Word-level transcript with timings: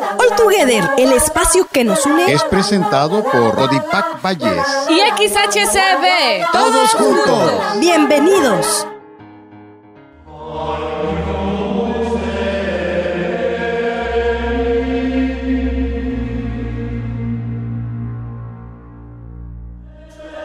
All 0.00 0.36
Together, 0.36 0.84
el 0.96 1.12
espacio 1.12 1.66
que 1.70 1.82
nos 1.82 2.06
une, 2.06 2.32
es 2.32 2.44
presentado 2.44 3.22
por 3.24 3.54
Rodipac 3.54 4.22
Valles 4.22 4.66
y 4.88 5.28
XHCB. 5.28 6.52
Todos 6.52 6.90
juntos. 6.90 7.52
Bienvenidos. 7.80 8.86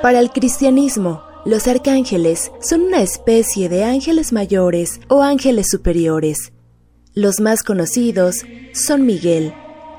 Para 0.01 0.19
el 0.19 0.31
cristianismo, 0.31 1.23
los 1.45 1.67
arcángeles 1.67 2.51
son 2.59 2.81
una 2.81 3.01
especie 3.01 3.69
de 3.69 3.85
ángeles 3.85 4.33
mayores 4.33 4.99
o 5.07 5.21
ángeles 5.21 5.69
superiores. 5.69 6.51
Los 7.15 7.39
más 7.39 7.61
conocidos 7.61 8.37
son 8.73 9.05
Miguel, 9.05 9.53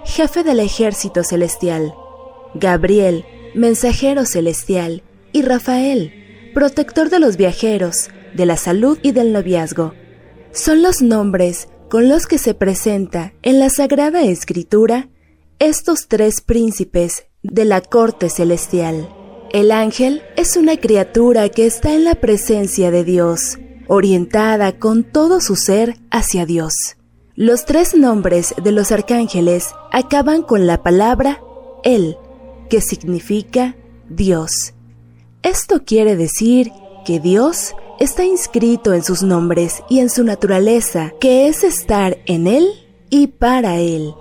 jefe 0.04 0.42
del 0.42 0.58
ejército 0.58 1.22
celestial, 1.22 1.94
Gabriel, 2.54 3.24
mensajero 3.54 4.24
celestial, 4.24 5.04
y 5.32 5.42
Rafael, 5.42 6.12
protector 6.54 7.10
de 7.10 7.20
los 7.20 7.36
viajeros, 7.36 8.08
de 8.34 8.46
la 8.46 8.56
salud 8.56 8.98
y 9.02 9.12
del 9.12 9.32
noviazgo. 9.32 9.94
Son 10.50 10.82
los 10.82 11.02
nombres 11.02 11.68
con 11.88 12.08
los 12.08 12.26
que 12.26 12.38
se 12.38 12.52
presenta 12.52 13.32
en 13.42 13.60
la 13.60 13.70
Sagrada 13.70 14.22
Escritura 14.22 15.08
estos 15.60 16.08
tres 16.08 16.40
príncipes 16.40 17.26
de 17.44 17.64
la 17.64 17.80
corte 17.80 18.28
celestial. 18.28 19.08
El 19.52 19.70
ángel 19.70 20.22
es 20.36 20.56
una 20.56 20.76
criatura 20.78 21.48
que 21.48 21.64
está 21.64 21.94
en 21.94 22.02
la 22.02 22.16
presencia 22.16 22.90
de 22.90 23.04
Dios, 23.04 23.58
orientada 23.86 24.80
con 24.80 25.04
todo 25.04 25.40
su 25.40 25.54
ser 25.54 25.96
hacia 26.10 26.44
Dios. 26.44 26.96
Los 27.36 27.64
tres 27.64 27.96
nombres 27.96 28.54
de 28.62 28.70
los 28.70 28.92
arcángeles 28.92 29.74
acaban 29.90 30.42
con 30.42 30.68
la 30.68 30.84
palabra 30.84 31.42
Él, 31.82 32.16
que 32.70 32.80
significa 32.80 33.74
Dios. 34.08 34.74
Esto 35.42 35.82
quiere 35.84 36.14
decir 36.14 36.70
que 37.04 37.18
Dios 37.18 37.74
está 37.98 38.24
inscrito 38.24 38.94
en 38.94 39.02
sus 39.02 39.24
nombres 39.24 39.82
y 39.90 39.98
en 39.98 40.10
su 40.10 40.22
naturaleza, 40.22 41.12
que 41.20 41.48
es 41.48 41.64
estar 41.64 42.18
en 42.26 42.46
Él 42.46 42.68
y 43.10 43.26
para 43.26 43.78
Él. 43.78 44.14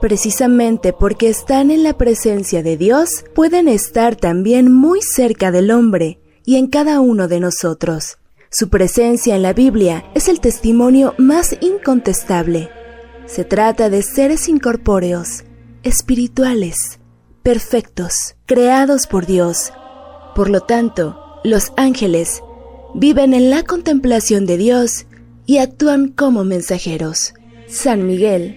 Precisamente 0.00 0.92
porque 0.92 1.28
están 1.28 1.70
en 1.70 1.84
la 1.84 1.96
presencia 1.96 2.64
de 2.64 2.76
Dios, 2.76 3.24
pueden 3.36 3.68
estar 3.68 4.16
también 4.16 4.72
muy 4.72 5.00
cerca 5.00 5.52
del 5.52 5.70
hombre 5.70 6.20
y 6.44 6.56
en 6.56 6.66
cada 6.66 6.98
uno 6.98 7.28
de 7.28 7.38
nosotros. 7.38 8.18
Su 8.50 8.70
presencia 8.70 9.36
en 9.36 9.42
la 9.42 9.52
Biblia 9.52 10.04
es 10.14 10.26
el 10.28 10.40
testimonio 10.40 11.14
más 11.18 11.54
incontestable. 11.60 12.70
Se 13.26 13.44
trata 13.44 13.90
de 13.90 14.02
seres 14.02 14.48
incorpóreos, 14.48 15.44
espirituales, 15.82 16.98
perfectos, 17.42 18.36
creados 18.46 19.06
por 19.06 19.26
Dios. 19.26 19.70
Por 20.34 20.48
lo 20.48 20.62
tanto, 20.62 21.40
los 21.44 21.72
ángeles 21.76 22.42
viven 22.94 23.34
en 23.34 23.50
la 23.50 23.64
contemplación 23.64 24.46
de 24.46 24.56
Dios 24.56 25.04
y 25.44 25.58
actúan 25.58 26.08
como 26.08 26.42
mensajeros. 26.42 27.34
San 27.66 28.06
Miguel 28.06 28.56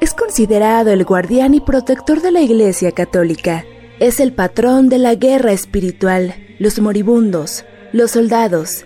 es 0.00 0.14
considerado 0.14 0.92
el 0.92 1.04
guardián 1.04 1.54
y 1.54 1.60
protector 1.60 2.22
de 2.22 2.30
la 2.30 2.42
Iglesia 2.42 2.92
Católica. 2.92 3.64
Es 3.98 4.20
el 4.20 4.32
patrón 4.32 4.88
de 4.88 4.98
la 4.98 5.16
guerra 5.16 5.50
espiritual, 5.50 6.36
los 6.60 6.78
moribundos, 6.78 7.64
los 7.92 8.12
soldados, 8.12 8.84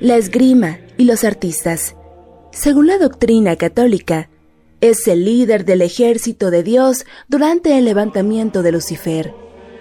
la 0.00 0.16
esgrima 0.16 0.78
y 0.96 1.04
los 1.04 1.24
artistas. 1.24 1.96
Según 2.52 2.86
la 2.86 2.98
doctrina 2.98 3.56
católica, 3.56 4.28
es 4.80 5.08
el 5.08 5.24
líder 5.24 5.64
del 5.64 5.82
ejército 5.82 6.50
de 6.50 6.62
Dios 6.62 7.06
durante 7.28 7.76
el 7.78 7.84
levantamiento 7.84 8.62
de 8.62 8.72
Lucifer 8.72 9.34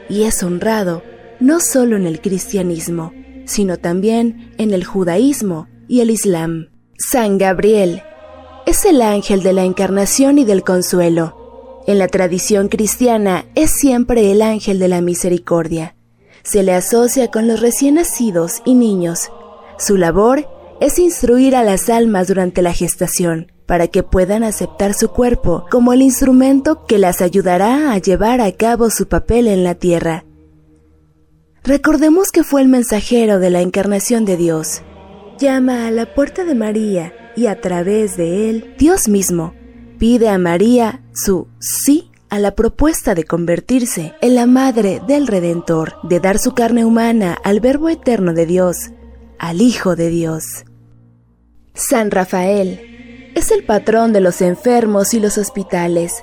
y 0.09 0.23
es 0.23 0.41
honrado 0.43 1.03
no 1.39 1.59
solo 1.59 1.97
en 1.97 2.05
el 2.05 2.21
cristianismo, 2.21 3.13
sino 3.45 3.77
también 3.77 4.53
en 4.57 4.73
el 4.73 4.85
judaísmo 4.85 5.67
y 5.87 5.99
el 5.99 6.09
islam. 6.09 6.69
San 6.97 7.37
Gabriel 7.37 8.01
es 8.65 8.85
el 8.85 9.01
ángel 9.01 9.43
de 9.43 9.53
la 9.53 9.65
encarnación 9.65 10.39
y 10.39 10.45
del 10.45 10.63
consuelo. 10.63 11.83
En 11.87 11.99
la 11.99 12.07
tradición 12.07 12.67
cristiana 12.67 13.45
es 13.53 13.71
siempre 13.71 14.31
el 14.31 14.41
ángel 14.41 14.79
de 14.79 14.87
la 14.87 15.01
misericordia. 15.01 15.95
Se 16.43 16.63
le 16.63 16.73
asocia 16.73 17.29
con 17.29 17.47
los 17.47 17.59
recién 17.59 17.95
nacidos 17.95 18.61
y 18.65 18.75
niños. 18.75 19.29
Su 19.77 19.97
labor 19.97 20.47
es 20.79 20.99
instruir 20.99 21.55
a 21.55 21.63
las 21.63 21.89
almas 21.89 22.27
durante 22.27 22.61
la 22.61 22.73
gestación, 22.73 23.51
para 23.65 23.87
que 23.87 24.03
puedan 24.03 24.43
aceptar 24.43 24.93
su 24.93 25.09
cuerpo 25.09 25.65
como 25.71 25.93
el 25.93 26.01
instrumento 26.01 26.85
que 26.85 26.99
las 26.99 27.21
ayudará 27.21 27.93
a 27.93 27.97
llevar 27.97 28.41
a 28.41 28.51
cabo 28.51 28.89
su 28.89 29.07
papel 29.07 29.47
en 29.47 29.63
la 29.63 29.75
tierra. 29.75 30.25
Recordemos 31.63 32.31
que 32.31 32.43
fue 32.43 32.61
el 32.61 32.67
mensajero 32.67 33.39
de 33.39 33.49
la 33.49 33.61
encarnación 33.61 34.23
de 34.25 34.37
Dios. 34.37 34.81
Llama 35.39 35.87
a 35.87 35.91
la 35.91 36.13
puerta 36.13 36.45
de 36.45 36.53
María 36.53 37.13
y 37.35 37.47
a 37.47 37.59
través 37.59 38.17
de 38.17 38.49
él, 38.49 38.75
Dios 38.77 39.07
mismo 39.07 39.53
pide 39.97 40.29
a 40.29 40.37
María 40.37 41.01
su 41.13 41.47
sí 41.59 42.11
a 42.29 42.39
la 42.39 42.53
propuesta 42.53 43.15
de 43.15 43.23
convertirse 43.23 44.13
en 44.21 44.35
la 44.35 44.45
madre 44.45 45.01
del 45.07 45.27
Redentor, 45.27 45.95
de 46.03 46.19
dar 46.19 46.37
su 46.37 46.53
carne 46.53 46.85
humana 46.85 47.37
al 47.43 47.59
Verbo 47.59 47.89
eterno 47.89 48.33
de 48.33 48.45
Dios, 48.45 48.91
al 49.39 49.61
Hijo 49.61 49.95
de 49.95 50.09
Dios. 50.09 50.65
San 51.73 52.11
Rafael 52.11 53.31
es 53.35 53.51
el 53.51 53.63
patrón 53.63 54.13
de 54.13 54.21
los 54.21 54.41
enfermos 54.41 55.13
y 55.13 55.19
los 55.19 55.37
hospitales, 55.37 56.13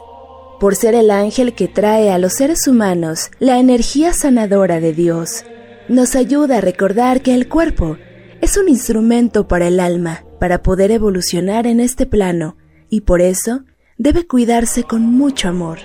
por 0.59 0.77
ser 0.77 0.95
el 0.95 1.11
ángel 1.11 1.55
que 1.55 1.69
trae 1.69 2.11
a 2.11 2.19
los 2.19 2.35
seres 2.35 2.67
humanos 2.67 3.31
la 3.39 3.59
energía 3.59 4.13
sanadora 4.13 4.81
de 4.81 4.93
Dios. 4.93 5.45
Nos 5.89 6.17
ayuda 6.17 6.59
a 6.59 6.61
recordar 6.61 7.21
que 7.21 7.35
el 7.35 7.49
cuerpo 7.49 7.99
es 8.41 8.57
un 8.57 8.69
instrumento 8.69 9.47
para 9.47 9.69
el 9.69 9.79
alma, 9.79 10.25
para 10.41 10.63
poder 10.63 10.91
evolucionar 10.91 11.67
en 11.67 11.81
este 11.81 12.07
plano, 12.07 12.57
y 12.89 13.03
por 13.03 13.21
eso 13.21 13.65
debe 13.99 14.27
cuidarse 14.27 14.85
con 14.85 15.03
mucho 15.03 15.49
amor. 15.49 15.79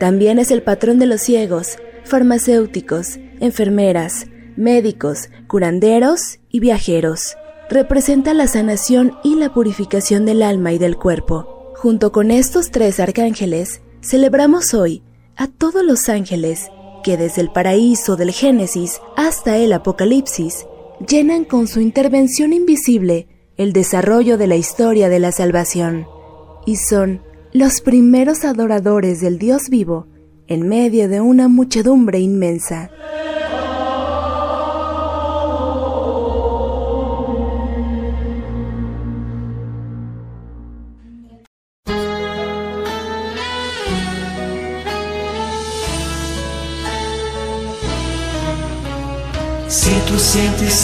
También 0.00 0.38
es 0.38 0.50
el 0.50 0.62
patrón 0.62 0.98
de 0.98 1.06
los 1.06 1.20
ciegos, 1.20 1.78
farmacéuticos, 2.04 3.18
enfermeras, 3.40 4.26
médicos, 4.56 5.28
curanderos 5.46 6.38
y 6.48 6.60
viajeros. 6.60 7.36
Representa 7.70 8.34
la 8.34 8.46
sanación 8.46 9.12
y 9.24 9.36
la 9.36 9.52
purificación 9.52 10.24
del 10.24 10.42
alma 10.42 10.72
y 10.72 10.78
del 10.78 10.96
cuerpo. 10.96 11.72
Junto 11.76 12.12
con 12.12 12.30
estos 12.30 12.70
tres 12.70 13.00
arcángeles, 13.00 13.80
celebramos 14.00 14.74
hoy 14.74 15.02
a 15.36 15.48
todos 15.48 15.84
los 15.84 16.08
ángeles 16.08 16.68
que 17.02 17.16
desde 17.16 17.42
el 17.42 17.50
paraíso 17.50 18.16
del 18.16 18.32
Génesis 18.32 19.00
hasta 19.16 19.56
el 19.58 19.72
Apocalipsis 19.72 20.66
llenan 21.06 21.44
con 21.44 21.68
su 21.68 21.80
intervención 21.80 22.52
invisible 22.52 23.28
el 23.56 23.72
desarrollo 23.72 24.38
de 24.38 24.46
la 24.46 24.56
historia 24.56 25.08
de 25.08 25.18
la 25.18 25.32
salvación 25.32 26.06
y 26.66 26.76
son 26.76 27.22
los 27.52 27.80
primeros 27.80 28.44
adoradores 28.44 29.20
del 29.20 29.38
Dios 29.38 29.68
vivo 29.68 30.08
en 30.48 30.68
medio 30.68 31.08
de 31.08 31.20
una 31.20 31.48
muchedumbre 31.48 32.18
inmensa. 32.18 32.90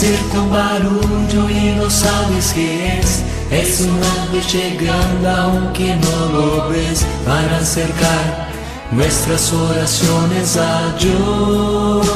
Cerca 0.01 0.41
un 0.41 0.49
barullo 0.49 1.47
y 1.47 1.75
no 1.75 1.87
sabes 1.87 2.53
qué 2.55 2.97
es. 2.97 3.21
Es 3.51 3.81
un 3.81 4.01
ángel 4.17 4.43
llegando 4.51 5.29
aunque 5.29 5.95
no 5.95 6.17
lo 6.33 6.69
ves 6.69 7.05
para 7.23 7.57
acercar 7.57 8.47
nuestras 8.91 9.53
oraciones 9.53 10.57
a 10.57 10.95
Dios. 10.97 12.07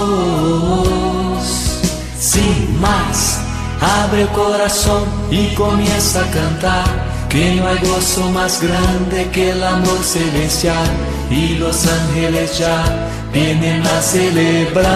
Sin 2.17 2.81
más, 2.81 3.39
abre 3.79 4.23
el 4.23 4.29
corazón 4.29 5.03
y 5.29 5.53
comienza 5.53 6.21
a 6.21 6.31
cantar. 6.31 7.05
Que 7.29 7.53
no 7.55 7.67
hay 7.67 7.77
gozo 7.79 8.31
más 8.31 8.61
grande 8.63 9.29
que 9.31 9.51
el 9.51 9.63
amor 9.63 10.01
celestial 10.01 10.87
y 11.29 11.57
los 11.57 11.85
ángeles 11.85 12.57
ya 12.57 12.83
vienen 13.31 13.85
a 13.85 14.01
celebrar. 14.01 14.95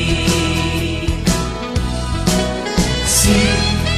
Sí, 3.21 3.41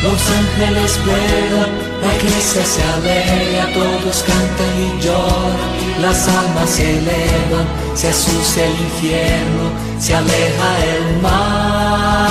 los 0.03 0.21
ángeles 0.31 0.99
vuelan, 1.05 1.71
la 2.01 2.13
iglesia 2.13 2.65
se 2.65 2.83
alegra, 2.83 3.71
todos 3.73 4.21
cantan 4.27 4.73
y 4.77 5.01
lloran, 5.01 6.01
las 6.01 6.27
almas 6.27 6.69
se 6.69 6.97
elevan, 6.97 7.65
se 7.95 8.09
asusta 8.09 8.65
el 8.65 8.71
infierno, 8.71 9.71
se 9.97 10.13
aleja 10.13 10.85
el 10.97 11.21
mar. 11.21 12.27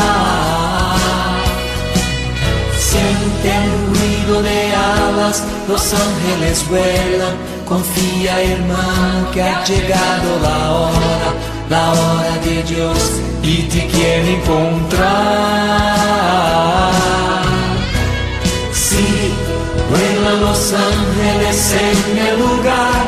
Siente 2.79 3.49
el 3.49 3.71
ruido 3.87 4.43
de 4.43 4.75
alas, 4.75 5.45
los 5.69 5.95
ángeles 5.95 6.69
vuelan, 6.69 7.37
confía 7.67 8.38
hermano 8.43 9.31
que 9.33 9.43
ha 9.43 9.65
llegado 9.65 10.41
la 10.43 10.73
hora, 10.73 11.33
la 11.69 11.93
hora 11.93 12.37
de 12.44 12.62
Dios 12.62 12.99
y 13.43 13.62
te 13.62 13.87
quiere 13.87 14.37
encontrar. 14.37 15.03
Sí, 18.73 19.32
vuelan 19.91 20.41
los 20.41 20.73
ángeles 20.73 21.73
en 21.73 22.19
el 22.19 22.38
lugar, 22.38 23.03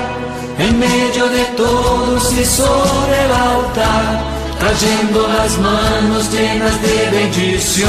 en 0.59 0.79
medio 0.79 1.29
de 1.29 1.45
todos 1.57 2.33
y 2.33 2.45
sobre 2.45 3.25
el 3.25 3.33
altar, 3.33 4.23
trayendo 4.59 5.29
las 5.29 5.59
manos 5.59 6.31
llenas 6.33 6.81
de 6.83 7.11
bendiciones. 7.11 7.85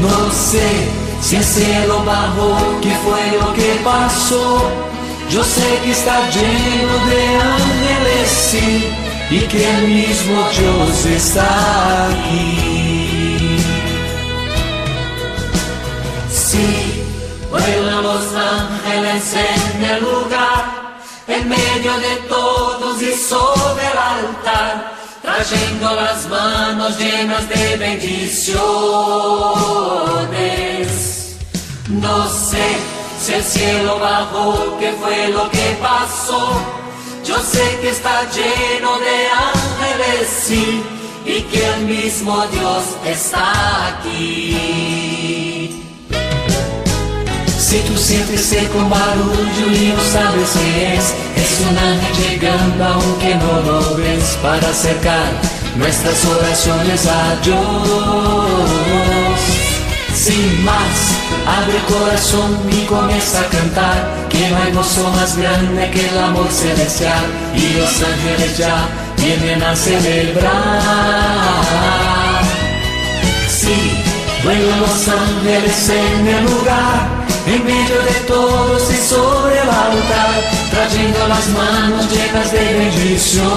No 0.00 0.30
sé 0.32 0.68
si 1.20 1.36
el 1.36 1.44
cielo 1.44 2.04
bajó, 2.04 2.56
qué 2.80 2.94
fue 3.04 3.38
lo 3.38 3.52
que 3.54 3.80
pasó. 3.84 4.87
Yo 5.30 5.44
sé 5.44 5.80
que 5.84 5.90
está 5.90 6.30
lleno 6.30 7.06
de 7.06 7.36
ángeles, 7.36 8.30
sí, 8.30 8.88
y 9.30 9.40
que 9.40 9.70
el 9.70 9.88
mismo 9.88 10.48
Dios 10.58 11.04
está 11.04 12.06
aquí. 12.06 13.58
Sí, 16.32 17.04
vuelan 17.50 18.02
los 18.02 18.24
ángeles 18.34 19.34
en 19.34 19.84
el 19.84 20.00
lugar, 20.02 20.96
en 21.26 21.46
medio 21.46 21.92
de 21.98 22.16
todos 22.26 23.02
y 23.02 23.12
sobre 23.12 23.86
el 23.86 23.98
altar, 23.98 24.94
trayendo 25.20 25.94
las 25.94 26.26
manos 26.26 26.98
llenas 26.98 27.46
de 27.50 27.76
bendiciones. 27.76 28.58
No 31.90 32.26
sé 32.30 32.97
si 33.20 33.32
el 33.34 33.42
cielo 33.42 33.98
bajó, 33.98 34.76
qué 34.78 34.92
fue 34.92 35.28
lo 35.28 35.50
que 35.50 35.76
pasó. 35.80 36.60
Yo 37.24 37.38
sé 37.40 37.78
que 37.80 37.90
está 37.90 38.22
lleno 38.30 38.98
de 38.98 39.28
ángeles, 39.28 40.28
sí, 40.44 40.82
y 41.26 41.42
que 41.42 41.66
el 41.68 41.80
mismo 41.82 42.46
Dios 42.46 42.84
está 43.04 43.88
aquí. 43.88 45.28
Si 47.58 47.80
tú 47.80 47.98
sientes 47.98 48.50
eco 48.52 48.78
barullo 48.88 49.66
y 49.70 49.92
no 49.94 50.02
sabes 50.10 50.50
qué 50.52 50.94
es, 50.94 51.12
es 51.36 51.60
un 51.68 51.76
ángel 51.76 52.30
llegando 52.30 52.84
aunque 52.84 53.34
no 53.34 53.60
lo 53.60 53.96
ves 53.96 54.38
para 54.42 54.70
acercar 54.70 55.32
nuestras 55.76 56.24
oraciones 56.24 57.06
a 57.06 57.36
Dios. 57.44 57.60
Sin 60.14 60.64
más, 60.64 61.17
abre 61.46 61.76
el 61.76 61.82
corazón 61.84 62.58
y 62.70 62.84
comienza 62.86 63.40
a 63.40 63.46
cantar, 63.46 64.26
que 64.28 64.46
hay 64.46 64.72
gozo 64.72 65.10
más 65.10 65.36
grande 65.36 65.90
que 65.90 66.08
el 66.08 66.18
amor 66.18 66.48
celestial 66.50 67.24
y 67.54 67.74
los 67.74 68.02
ángeles 68.02 68.58
ya 68.58 68.88
vienen 69.16 69.62
a 69.62 69.74
celebrar. 69.74 70.82
Sí, 73.48 73.92
vuelan 74.44 74.80
los 74.80 75.08
ángeles 75.08 75.88
en 75.88 76.26
el 76.26 76.44
lugar, 76.44 77.08
en 77.46 77.64
medio 77.64 78.02
de 78.02 78.14
todos 78.26 78.92
y 78.92 78.96
sobre 78.96 79.60
el 79.60 79.68
altar, 79.68 80.42
trayendo 80.70 81.28
las 81.28 81.48
manos 81.48 82.10
llenas 82.10 82.52
de 82.52 82.74
bendiciones. 82.74 83.48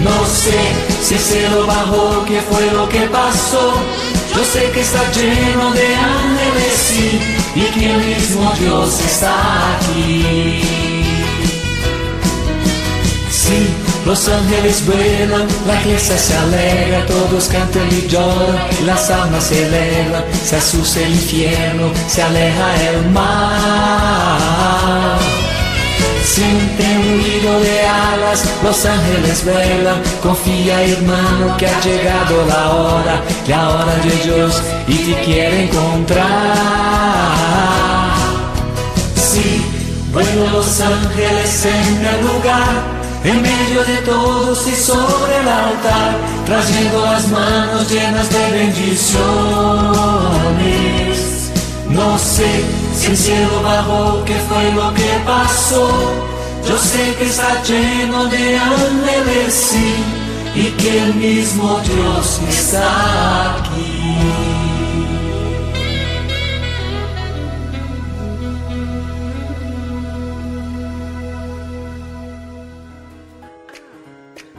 No 0.00 0.24
sé 0.26 0.58
si 1.02 1.14
el 1.14 1.20
cielo 1.20 1.66
bajó, 1.66 2.24
qué 2.24 2.40
fue 2.42 2.70
lo 2.70 2.88
que 2.88 3.00
pasó. 3.08 3.74
Yo 4.38 4.44
sé 4.44 4.70
que 4.70 4.82
está 4.82 5.02
lleno 5.10 5.72
de 5.72 5.96
ángeles, 5.96 6.92
y 7.56 7.62
que 7.74 7.90
el 7.90 7.98
mismo 7.98 8.52
Dios 8.60 9.00
está 9.00 9.34
aquí. 9.74 10.62
Sí, 13.32 13.66
los 14.06 14.28
ángeles 14.28 14.86
vuelan, 14.86 15.48
la 15.66 15.80
iglesia 15.80 16.16
se 16.16 16.36
alegra, 16.36 17.04
todos 17.06 17.48
cantan 17.48 17.88
y 17.90 18.06
lloran, 18.06 18.58
las 18.86 19.10
almas 19.10 19.42
se 19.42 19.66
elevan, 19.66 20.22
se 20.46 20.54
asusta 20.54 21.00
el 21.00 21.14
infierno, 21.14 21.90
se 22.06 22.22
aleja 22.22 22.90
el 22.90 23.10
mar. 23.10 24.08
Siente 26.28 26.84
un 26.84 27.22
ruido 27.22 27.58
de 27.60 27.80
alas, 27.86 28.44
los 28.62 28.84
ángeles 28.84 29.44
vuelan, 29.44 30.02
confía 30.22 30.82
hermano 30.82 31.56
que 31.56 31.66
ha 31.66 31.80
llegado 31.80 32.44
la 32.46 32.70
hora, 32.70 33.22
la 33.48 33.68
hora 33.70 33.94
de 33.96 34.10
Dios 34.24 34.62
y 34.86 34.96
te 34.96 35.20
quiere 35.22 35.64
encontrar. 35.64 36.26
Sí, 39.16 39.64
vuelan 40.12 40.52
los 40.52 40.80
ángeles 40.80 41.64
en 41.64 42.06
el 42.06 42.20
lugar, 42.20 42.84
en 43.24 43.42
medio 43.42 43.82
de 43.84 43.96
todos 44.04 44.68
y 44.68 44.76
sobre 44.76 45.34
el 45.40 45.48
altar, 45.48 46.14
trayendo 46.44 47.06
las 47.06 47.26
manos 47.28 47.90
llenas 47.90 48.28
de 48.30 48.50
bendiciones. 48.50 49.18
No 51.88 52.18
sé 52.18 52.77
si 53.08 53.12
el 53.12 53.16
cielo 53.16 53.62
bajó, 53.62 54.24
qué 54.24 54.34
fue 54.34 54.72
lo 54.72 54.92
que 54.92 55.08
pasó. 55.24 55.88
Yo 56.66 56.76
sé 56.76 57.14
que 57.16 57.24
está 57.24 57.62
lleno 57.62 58.26
de 58.26 58.58
ángeles, 58.58 59.54
sí, 59.54 59.94
y 60.54 60.64
que 60.72 61.04
el 61.04 61.14
mismo 61.14 61.80
Dios 61.80 62.40
está 62.48 63.54
aquí. 63.54 64.18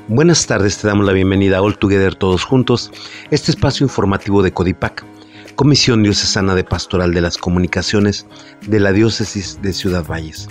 Buenas 0.08 0.48
tardes, 0.48 0.80
te 0.80 0.88
damos 0.88 1.06
la 1.06 1.14
bienvenida 1.14 1.58
a 1.58 1.62
All 1.62 1.78
Together 1.78 2.16
Todos 2.16 2.44
Juntos, 2.44 2.92
este 3.30 3.52
espacio 3.52 3.84
informativo 3.84 4.42
de 4.42 4.52
Codipac, 4.52 5.06
Comisión 5.60 6.04
Diocesana 6.04 6.56
de 6.56 6.64
Pastoral 6.64 7.14
de 7.14 7.20
las 7.20 7.38
Comunicaciones 7.38 8.26
de 8.66 8.80
la 8.80 8.94
Diócesis 8.94 9.62
de 9.62 9.74
Ciudad 9.74 10.06
Valles. 10.08 10.48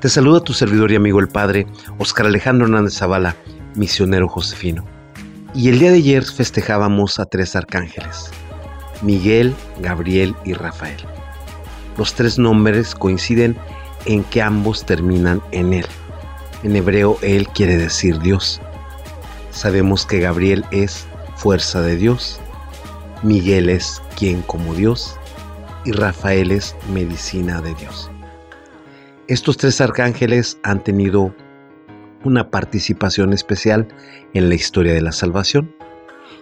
Te 0.00 0.08
saluda 0.08 0.42
tu 0.42 0.54
servidor 0.54 0.90
y 0.90 0.96
amigo 0.96 1.20
el 1.20 1.28
Padre 1.28 1.66
Oscar 1.98 2.24
Alejandro 2.24 2.64
Hernández 2.64 2.94
Zavala, 2.94 3.36
misionero 3.74 4.30
josefino. 4.30 4.82
Y 5.54 5.68
el 5.68 5.78
día 5.78 5.90
de 5.90 5.98
ayer 5.98 6.24
festejábamos 6.24 7.18
a 7.18 7.26
tres 7.26 7.54
arcángeles, 7.54 8.30
Miguel, 9.02 9.54
Gabriel 9.82 10.34
y 10.46 10.54
Rafael. 10.54 11.04
Los 11.98 12.14
tres 12.14 12.38
nombres 12.38 12.94
coinciden 12.94 13.58
en 14.06 14.24
que 14.24 14.40
ambos 14.40 14.86
terminan 14.86 15.42
en 15.52 15.74
él. 15.74 15.86
En 16.62 16.76
hebreo, 16.76 17.18
él 17.20 17.46
quiere 17.48 17.76
decir 17.76 18.20
Dios. 18.20 18.62
Sabemos 19.50 20.06
que 20.06 20.20
Gabriel 20.20 20.64
es 20.70 21.04
fuerza 21.36 21.82
de 21.82 21.96
Dios, 21.96 22.40
Miguel 23.22 23.68
es 23.68 24.02
quien 24.18 24.42
como 24.42 24.74
Dios 24.74 25.16
y 25.84 25.92
Rafael 25.92 26.50
es 26.50 26.76
medicina 26.92 27.60
de 27.60 27.74
Dios. 27.74 28.10
Estos 29.28 29.56
tres 29.56 29.80
arcángeles 29.80 30.58
han 30.62 30.82
tenido 30.84 31.34
una 32.24 32.50
participación 32.50 33.32
especial 33.32 33.88
en 34.34 34.48
la 34.48 34.54
historia 34.54 34.92
de 34.92 35.00
la 35.00 35.12
salvación 35.12 35.74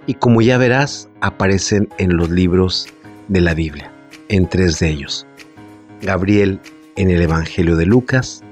y 0.06 0.14
como 0.14 0.42
ya 0.42 0.58
verás 0.58 1.08
aparecen 1.20 1.88
en 1.98 2.16
los 2.16 2.30
libros 2.30 2.88
de 3.28 3.40
la 3.40 3.54
Biblia, 3.54 3.90
en 4.28 4.48
tres 4.48 4.78
de 4.78 4.90
ellos. 4.90 5.26
Gabriel 6.02 6.60
en 6.96 7.10
el 7.10 7.22
Evangelio 7.22 7.76
de 7.76 7.86
Lucas, 7.86 8.42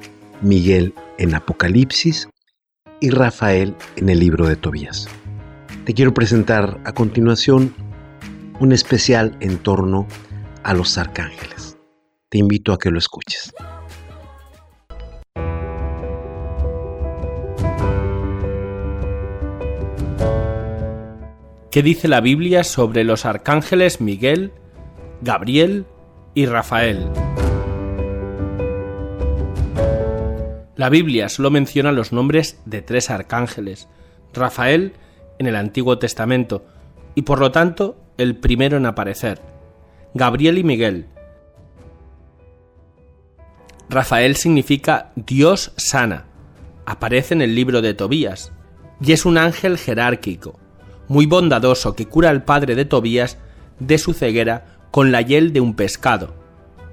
Miguel 0.41 0.95
en 1.19 1.35
Apocalipsis 1.35 2.29
y 3.00 3.11
Rafael 3.11 3.75
en 3.97 4.09
el 4.09 4.21
libro 4.21 4.47
de 4.47 4.57
Tobías. 4.57 5.09
Te 5.85 5.95
quiero 5.95 6.14
presentar 6.14 6.81
a 6.85 6.93
continuación 6.93 7.75
un 8.62 8.71
especial 8.71 9.37
en 9.40 9.59
torno 9.59 10.07
a 10.62 10.73
los 10.73 10.97
arcángeles. 10.97 11.76
Te 12.28 12.38
invito 12.38 12.73
a 12.73 12.78
que 12.78 12.92
lo 12.92 12.99
escuches. 12.99 13.52
¿Qué 21.73 21.83
dice 21.83 22.07
la 22.07 22.21
Biblia 22.21 22.62
sobre 22.62 23.02
los 23.02 23.25
arcángeles 23.25 24.00
Miguel, 24.00 24.52
Gabriel 25.23 25.85
y 26.35 26.47
Rafael. 26.47 27.11
La 30.76 30.88
Biblia 30.88 31.28
solo 31.28 31.50
menciona 31.50 31.90
los 31.90 32.12
nombres 32.12 32.61
de 32.64 32.81
tres 32.81 33.11
arcángeles, 33.11 33.88
Rafael 34.33 34.92
en 35.40 35.49
el 35.49 35.57
Antiguo 35.57 35.99
Testamento, 35.99 36.64
y 37.16 37.23
por 37.23 37.40
lo 37.40 37.50
tanto 37.50 37.97
el 38.19 38.37
primero 38.37 38.76
en 38.76 38.87
aparecer, 38.87 39.40
Gabriel 40.14 40.59
y 40.59 40.64
Miguel. 40.64 41.07
Rafael 43.88 44.37
significa 44.37 45.12
Dios 45.16 45.73
sana, 45.76 46.26
aparece 46.87 47.35
en 47.35 47.42
el 47.42 47.54
libro 47.54 47.83
de 47.83 47.95
Tobías, 47.95 48.52
y 49.00 49.12
es 49.12 49.25
un 49.25 49.38
ángel 49.38 49.78
jerárquico, 49.78 50.59
muy 51.09 51.26
bondadoso 51.26 51.95
que 51.95 52.07
cura 52.07 52.31
al 52.31 52.45
padre 52.45 52.75
de 52.75 52.85
Tobías 52.85 53.38
de 53.78 53.99
su 53.99 54.14
ceguera 54.14 54.78
con 54.90 55.12
la 55.12 55.23
hiel 55.23 55.52
de 55.52 55.61
un 55.61 55.75
pescado. 55.75 56.35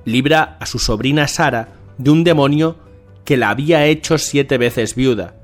Libra 0.06 0.58
a 0.60 0.66
su 0.66 0.80
sobrina 0.80 1.28
Sara 1.28 1.70
de 1.98 2.10
un 2.10 2.24
demonio 2.24 2.78
que 3.26 3.38
la 3.38 3.50
había 3.50 3.86
hecho 3.86 4.18
siete 4.18 4.58
veces 4.58 4.96
viuda, 4.96 5.36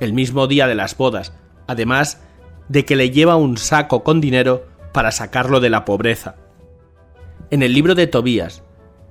el 0.00 0.12
mismo 0.12 0.46
día 0.46 0.66
de 0.66 0.74
las 0.74 0.96
bodas, 0.96 1.32
además 1.66 2.20
de 2.68 2.84
que 2.84 2.96
le 2.96 3.10
lleva 3.10 3.36
un 3.36 3.58
saco 3.58 4.04
con 4.04 4.20
dinero 4.20 4.66
para 4.92 5.12
sacarlo 5.12 5.60
de 5.60 5.70
la 5.70 5.84
pobreza. 5.84 6.36
En 7.50 7.62
el 7.62 7.72
libro 7.72 7.94
de 7.94 8.06
Tobías, 8.06 8.62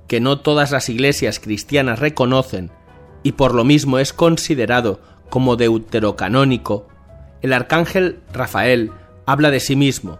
que 0.08 0.20
no 0.20 0.40
todas 0.40 0.70
las 0.70 0.88
iglesias 0.88 1.40
cristianas 1.40 1.98
reconocen 1.98 2.70
y 3.22 3.32
por 3.32 3.54
lo 3.54 3.64
mismo 3.64 3.98
es 3.98 4.12
considerado 4.12 5.00
como 5.30 5.56
deuterocanónico, 5.56 6.88
el 7.40 7.52
arcángel 7.52 8.20
Rafael 8.32 8.92
habla 9.26 9.50
de 9.50 9.60
sí 9.60 9.76
mismo. 9.76 10.18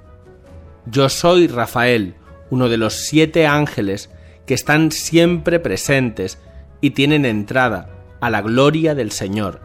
Yo 0.87 1.09
soy 1.09 1.47
Rafael, 1.47 2.15
uno 2.51 2.69
de 2.69 2.77
los 2.77 2.95
siete 2.95 3.47
ángeles 3.47 4.11
que 4.47 4.55
están 4.55 4.91
siempre 4.91 5.61
presentes 5.61 6.39
y 6.81 6.91
tienen 6.91 7.25
entrada 7.25 7.91
a 8.21 8.31
la 8.31 8.43
gloria 8.43 8.95
del 8.95 9.13
Señor. 9.13 9.61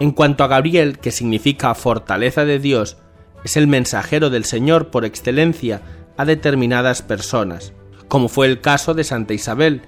En 0.00 0.12
cuanto 0.12 0.44
a 0.44 0.48
Gabriel, 0.48 0.98
que 0.98 1.10
significa 1.10 1.74
fortaleza 1.74 2.44
de 2.44 2.58
Dios, 2.58 2.96
es 3.44 3.56
el 3.56 3.66
mensajero 3.66 4.30
del 4.30 4.44
Señor 4.44 4.88
por 4.88 5.04
excelencia 5.04 5.82
a 6.16 6.24
determinadas 6.24 7.02
personas, 7.02 7.72
como 8.08 8.28
fue 8.28 8.46
el 8.46 8.60
caso 8.60 8.94
de 8.94 9.04
Santa 9.04 9.34
Isabel 9.34 9.82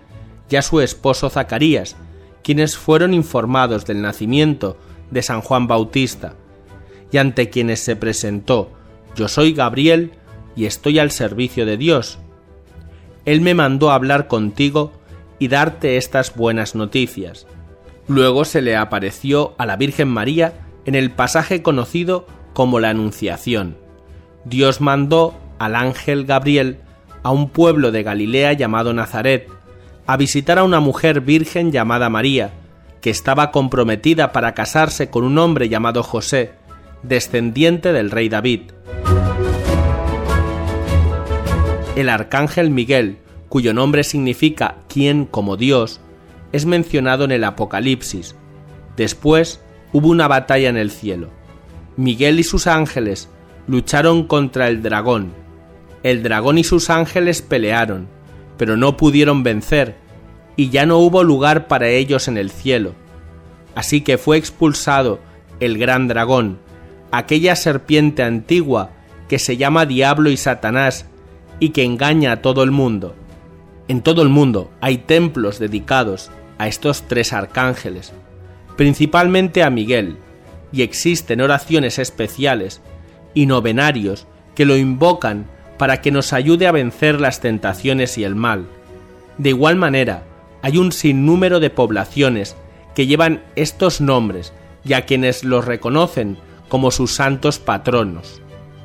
y 0.48 0.56
a 0.56 0.62
su 0.62 0.80
esposo 0.80 1.30
Zacarías, 1.30 1.96
quienes 2.42 2.76
fueron 2.76 3.14
informados 3.14 3.86
del 3.86 4.02
nacimiento 4.02 4.76
de 5.10 5.22
San 5.22 5.40
Juan 5.40 5.66
Bautista, 5.66 6.34
y 7.10 7.18
ante 7.18 7.50
quienes 7.50 7.80
se 7.80 7.96
presentó, 7.96 8.72
Yo 9.14 9.28
soy 9.28 9.52
Gabriel 9.52 10.12
y 10.56 10.64
estoy 10.64 10.98
al 10.98 11.10
servicio 11.10 11.66
de 11.66 11.76
Dios. 11.76 12.18
Él 13.24 13.40
me 13.42 13.54
mandó 13.54 13.90
hablar 13.90 14.26
contigo 14.26 14.92
y 15.38 15.48
darte 15.48 15.96
estas 15.96 16.34
buenas 16.34 16.74
noticias. 16.74 17.46
Luego 18.08 18.44
se 18.44 18.62
le 18.62 18.76
apareció 18.76 19.54
a 19.58 19.66
la 19.66 19.76
Virgen 19.76 20.08
María 20.08 20.54
en 20.86 20.94
el 20.94 21.10
pasaje 21.10 21.62
conocido 21.62 22.26
como 22.52 22.80
la 22.80 22.90
Anunciación. 22.90 23.76
Dios 24.44 24.80
mandó 24.80 25.34
al 25.58 25.76
ángel 25.76 26.24
Gabriel 26.24 26.78
a 27.22 27.30
un 27.30 27.50
pueblo 27.50 27.92
de 27.92 28.02
Galilea 28.02 28.52
llamado 28.52 28.92
Nazaret, 28.92 29.48
a 30.06 30.16
visitar 30.16 30.58
a 30.58 30.64
una 30.64 30.80
mujer 30.80 31.20
virgen 31.20 31.70
llamada 31.70 32.10
María, 32.10 32.50
que 33.00 33.10
estaba 33.10 33.50
comprometida 33.50 34.32
para 34.32 34.54
casarse 34.54 35.10
con 35.10 35.24
un 35.24 35.38
hombre 35.38 35.68
llamado 35.68 36.02
José, 36.02 36.52
descendiente 37.02 37.92
del 37.92 38.10
rey 38.10 38.28
David. 38.28 38.62
El 41.94 42.08
arcángel 42.08 42.70
Miguel, 42.70 43.18
cuyo 43.48 43.74
nombre 43.74 44.02
significa 44.02 44.76
quien 44.88 45.26
como 45.26 45.56
Dios, 45.56 46.00
es 46.52 46.66
mencionado 46.66 47.24
en 47.24 47.32
el 47.32 47.44
Apocalipsis. 47.44 48.34
Después 48.96 49.60
hubo 49.92 50.08
una 50.08 50.28
batalla 50.28 50.68
en 50.68 50.76
el 50.76 50.90
cielo. 50.90 51.30
Miguel 51.96 52.40
y 52.40 52.44
sus 52.44 52.66
ángeles 52.66 53.28
lucharon 53.66 54.26
contra 54.26 54.68
el 54.68 54.82
dragón. 54.82 55.32
El 56.02 56.22
dragón 56.22 56.58
y 56.58 56.64
sus 56.64 56.90
ángeles 56.90 57.42
pelearon, 57.42 58.08
pero 58.56 58.76
no 58.76 58.96
pudieron 58.96 59.42
vencer, 59.42 59.96
y 60.56 60.70
ya 60.70 60.86
no 60.86 60.98
hubo 60.98 61.22
lugar 61.22 61.68
para 61.68 61.88
ellos 61.88 62.28
en 62.28 62.38
el 62.38 62.50
cielo. 62.50 62.94
Así 63.74 64.00
que 64.00 64.18
fue 64.18 64.36
expulsado 64.36 65.20
el 65.60 65.78
gran 65.78 66.08
dragón, 66.08 66.58
aquella 67.10 67.56
serpiente 67.56 68.22
antigua 68.22 68.90
que 69.28 69.38
se 69.38 69.56
llama 69.56 69.86
Diablo 69.86 70.30
y 70.30 70.36
Satanás 70.36 71.06
y 71.60 71.70
que 71.70 71.84
engaña 71.84 72.32
a 72.32 72.42
todo 72.42 72.62
el 72.62 72.70
mundo. 72.70 73.14
En 73.88 74.02
todo 74.02 74.22
el 74.22 74.28
mundo 74.28 74.70
hay 74.80 74.98
templos 74.98 75.58
dedicados 75.58 76.30
a 76.58 76.68
estos 76.68 77.02
tres 77.08 77.32
arcángeles, 77.32 78.12
principalmente 78.76 79.62
a 79.62 79.70
Miguel, 79.70 80.16
y 80.72 80.82
existen 80.82 81.40
oraciones 81.40 81.98
especiales 81.98 82.80
y 83.34 83.46
novenarios 83.46 84.26
que 84.54 84.64
lo 84.64 84.76
invocan 84.76 85.46
para 85.78 86.00
que 86.00 86.10
nos 86.10 86.32
ayude 86.32 86.66
a 86.66 86.72
vencer 86.72 87.20
las 87.20 87.40
tentaciones 87.40 88.18
y 88.18 88.24
el 88.24 88.34
mal. 88.34 88.66
De 89.38 89.50
igual 89.50 89.76
manera, 89.76 90.24
hay 90.62 90.78
un 90.78 90.92
sinnúmero 90.92 91.60
de 91.60 91.70
poblaciones 91.70 92.56
que 92.94 93.06
llevan 93.06 93.42
estos 93.56 94.00
nombres 94.00 94.52
y 94.84 94.92
a 94.92 95.06
quienes 95.06 95.44
los 95.44 95.64
reconocen 95.64 96.38
como 96.68 96.90
sus 96.90 97.14
santos 97.14 97.58
patronos. 97.58 98.40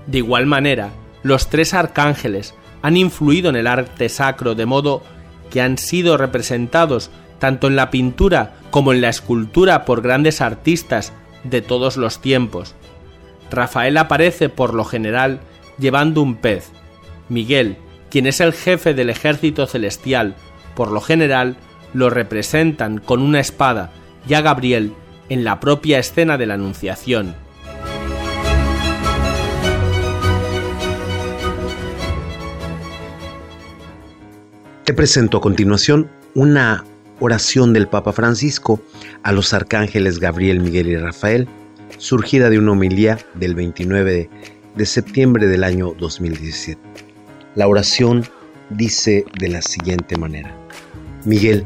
De 0.07 0.19
igual 0.19 0.45
manera, 0.45 0.89
los 1.23 1.49
tres 1.49 1.73
arcángeles 1.73 2.53
han 2.81 2.97
influido 2.97 3.49
en 3.49 3.55
el 3.55 3.67
arte 3.67 4.09
sacro 4.09 4.55
de 4.55 4.65
modo 4.65 5.03
que 5.49 5.61
han 5.61 5.77
sido 5.77 6.17
representados 6.17 7.11
tanto 7.39 7.67
en 7.67 7.75
la 7.75 7.91
pintura 7.91 8.55
como 8.71 8.93
en 8.93 9.01
la 9.01 9.09
escultura 9.09 9.85
por 9.85 10.01
grandes 10.01 10.41
artistas 10.41 11.13
de 11.49 11.61
todos 11.61 11.97
los 11.97 12.19
tiempos. 12.21 12.75
Rafael 13.49 13.97
aparece 13.97 14.49
por 14.49 14.73
lo 14.73 14.85
general 14.85 15.39
llevando 15.79 16.21
un 16.21 16.35
pez. 16.35 16.69
Miguel, 17.29 17.77
quien 18.09 18.27
es 18.27 18.39
el 18.39 18.53
jefe 18.53 18.93
del 18.93 19.09
ejército 19.09 19.65
celestial, 19.67 20.35
por 20.75 20.91
lo 20.91 21.01
general 21.01 21.57
lo 21.93 22.09
representan 22.09 22.99
con 22.99 23.21
una 23.21 23.39
espada, 23.39 23.91
y 24.27 24.33
a 24.33 24.41
Gabriel 24.41 24.93
en 25.29 25.43
la 25.43 25.59
propia 25.59 25.99
escena 25.99 26.37
de 26.37 26.45
la 26.45 26.55
Anunciación. 26.55 27.35
Te 34.83 34.93
presento 34.93 35.37
a 35.37 35.41
continuación 35.41 36.09
una 36.33 36.85
oración 37.19 37.73
del 37.73 37.87
Papa 37.87 38.11
Francisco 38.13 38.81
a 39.23 39.31
los 39.31 39.53
arcángeles 39.53 40.19
Gabriel, 40.19 40.59
Miguel 40.59 40.87
y 40.87 40.97
Rafael, 40.97 41.47
surgida 41.97 42.49
de 42.49 42.59
una 42.59 42.73
homilía 42.73 43.17
del 43.35 43.55
29 43.55 44.29
de 44.75 44.85
septiembre 44.85 45.47
del 45.47 45.63
año 45.63 45.93
2017. 45.97 46.79
La 47.55 47.67
oración 47.67 48.25
dice 48.69 49.25
de 49.39 49.49
la 49.49 49.61
siguiente 49.61 50.17
manera. 50.17 50.55
Miguel, 51.25 51.65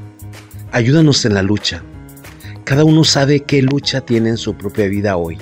ayúdanos 0.72 1.26
en 1.26 1.34
la 1.34 1.44
lucha. 1.44 1.84
Cada 2.64 2.86
uno 2.86 3.04
sabe 3.04 3.42
qué 3.42 3.62
lucha 3.62 4.02
tiene 4.02 4.30
en 4.30 4.38
su 4.38 4.56
propia 4.56 4.88
vida 4.88 5.18
hoy. 5.18 5.38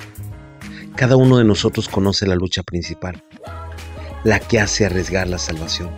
Cada 0.96 1.16
uno 1.16 1.38
de 1.38 1.44
nosotros 1.44 1.88
conoce 1.88 2.26
la 2.26 2.34
lucha 2.34 2.62
principal, 2.62 3.22
la 4.24 4.40
que 4.40 4.58
hace 4.58 4.84
arriesgar 4.84 5.28
la 5.28 5.38
salvación 5.38 5.90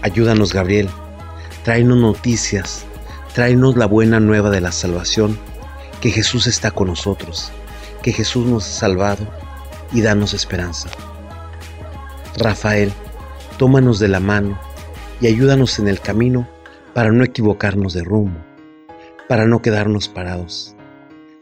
Ayúdanos, 0.00 0.52
Gabriel. 0.52 0.88
Tráenos 1.64 1.98
noticias. 1.98 2.86
Tráenos 3.34 3.76
la 3.76 3.86
buena 3.86 4.20
nueva 4.20 4.50
de 4.50 4.60
la 4.60 4.72
salvación, 4.72 5.38
que 6.00 6.10
Jesús 6.10 6.46
está 6.46 6.70
con 6.70 6.88
nosotros, 6.88 7.52
que 8.02 8.12
Jesús 8.12 8.46
nos 8.46 8.64
ha 8.64 8.80
salvado 8.80 9.26
y 9.92 10.00
danos 10.00 10.34
esperanza. 10.34 10.88
Rafael, 12.36 12.92
tómanos 13.58 13.98
de 13.98 14.08
la 14.08 14.20
mano 14.20 14.58
y 15.20 15.26
ayúdanos 15.26 15.78
en 15.78 15.88
el 15.88 16.00
camino 16.00 16.48
para 16.94 17.10
no 17.10 17.24
equivocarnos 17.24 17.92
de 17.94 18.02
rumbo, 18.02 18.38
para 19.28 19.46
no 19.46 19.60
quedarnos 19.60 20.08
parados. 20.08 20.74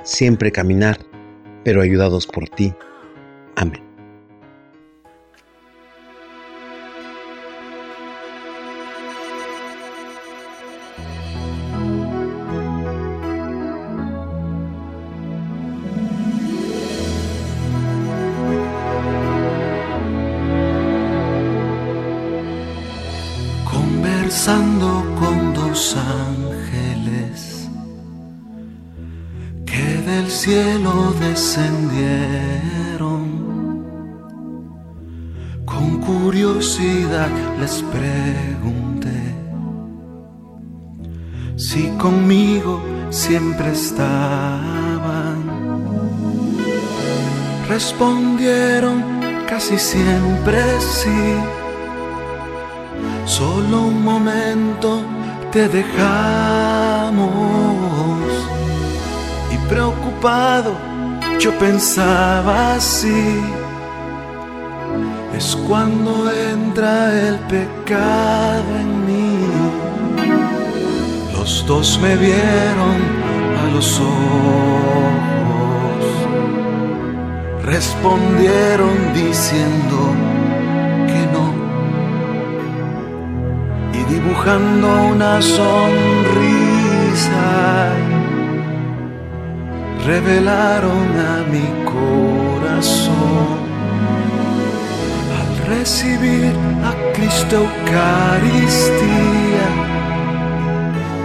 Siempre 0.03 0.53
caminar, 0.53 0.99
pero 1.65 1.83
ayudados 1.83 2.27
por 2.27 2.49
ti. 2.49 2.75
Amén. 3.57 3.86
Del 30.07 30.31
cielo 30.31 31.13
descendieron 31.21 33.27
Con 35.67 36.01
curiosidad 36.01 37.29
les 37.61 37.83
pregunté 37.83 39.37
si 41.57 41.89
conmigo 41.97 42.83
siempre 43.09 43.73
estaban. 43.73 45.37
Respondieron 47.67 49.03
casi 49.49 49.79
siempre 49.79 50.63
sí. 50.81 51.37
Solo 53.25 53.83
un 53.83 54.05
momento 54.05 55.01
te 55.51 55.69
dejamos. 55.69 57.27
Preocupado 59.69 60.97
yo 61.39 61.53
pensaba 61.59 62.75
así. 62.75 63.41
Es 65.37 65.55
cuando 65.69 66.31
entra 66.33 67.13
el 67.29 67.37
pecado 67.41 68.65
en 68.81 69.07
mí. 69.07 69.47
Los 71.35 71.67
dos 71.67 71.99
me 72.03 72.17
vieron 72.17 72.97
a 73.63 73.67
los 73.75 74.01
ojos. 74.01 74.07
Respondieron 77.65 79.13
diciendo 79.15 79.99
que 81.07 81.27
no. 81.35 81.47
Y 83.93 84.01
dibujando 84.15 84.89
una 85.13 85.43
sonrisa, 85.43 85.75
revelaron 90.07 91.07
a 91.19 91.43
mi 91.53 91.67
corazón. 91.85 93.59
Al 95.39 95.51
recibir 95.67 96.53
a 96.85 96.93
Cristo 97.13 97.57
Eucaristía, 97.57 98.09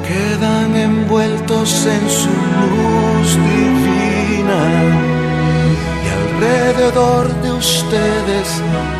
quedan 0.07 0.75
envueltos 0.75 1.85
en 1.85 2.09
su 2.09 2.35
luz 2.73 3.29
divina 3.51 4.61
y 6.03 6.07
alrededor 6.21 7.23
de 7.43 7.51
ustedes 7.51 8.47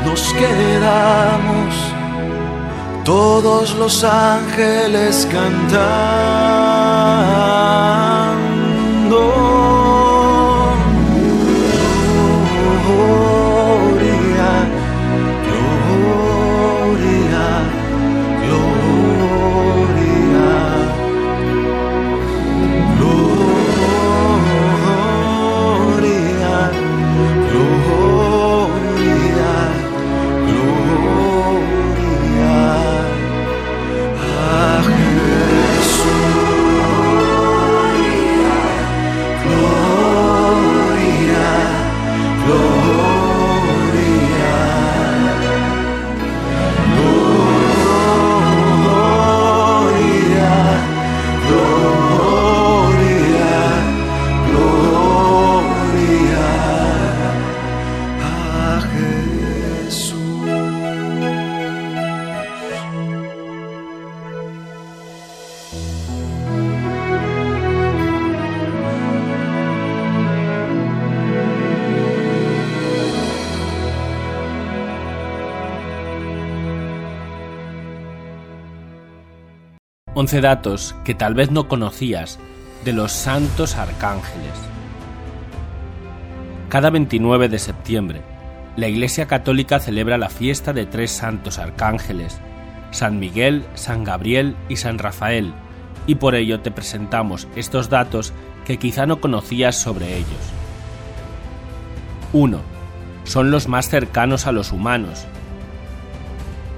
nos 0.06 0.22
quedamos 0.34 1.72
todos 3.04 3.74
los 3.76 4.04
ángeles 4.04 5.28
cantando. 5.32 5.82
11 80.22 80.40
datos 80.42 80.96
que 81.04 81.16
tal 81.16 81.34
vez 81.34 81.50
no 81.50 81.68
conocías 81.68 82.38
de 82.86 82.94
los 82.94 83.12
santos 83.12 83.76
arcángeles. 83.76 84.54
Cada 86.70 86.92
29 86.92 87.50
de 87.50 87.58
septiembre, 87.58 88.22
la 88.76 88.88
Iglesia 88.88 89.26
Católica 89.26 89.80
celebra 89.80 90.20
la 90.20 90.30
fiesta 90.30 90.74
de 90.74 90.86
tres 90.86 91.10
santos 91.10 91.58
arcángeles, 91.58 92.40
San 92.92 93.18
Miguel, 93.18 93.66
San 93.74 94.04
Gabriel 94.04 94.56
y 94.70 94.76
San 94.76 95.00
Rafael, 95.00 95.54
y 96.06 96.14
por 96.14 96.36
ello 96.36 96.60
te 96.60 96.70
presentamos 96.70 97.48
estos 97.56 97.90
datos 97.90 98.32
que 98.64 98.78
quizá 98.78 99.08
no 99.08 99.22
conocías 99.22 99.76
sobre 99.76 100.18
ellos. 100.18 100.54
1. 102.34 102.60
Son 103.24 103.50
los 103.50 103.68
más 103.68 103.90
cercanos 103.90 104.46
a 104.46 104.52
los 104.52 104.72
humanos. 104.72 105.26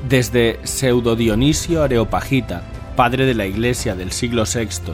Desde 0.08 0.62
Pseudo 0.64 1.18
Dionisio 1.18 1.84
Areopagita 1.84 2.64
padre 2.96 3.26
de 3.26 3.34
la 3.34 3.46
Iglesia 3.46 3.96
del 3.96 4.12
siglo 4.12 4.44
VI, 4.46 4.94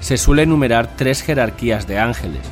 se 0.00 0.16
suele 0.16 0.42
enumerar 0.42 0.96
tres 0.96 1.22
jerarquías 1.22 1.86
de 1.86 1.98
ángeles. 1.98 2.42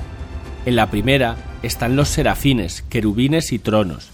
En 0.66 0.76
la 0.76 0.90
primera 0.90 1.37
están 1.62 1.96
los 1.96 2.09
serafines, 2.09 2.83
querubines 2.88 3.53
y 3.53 3.59
tronos. 3.59 4.11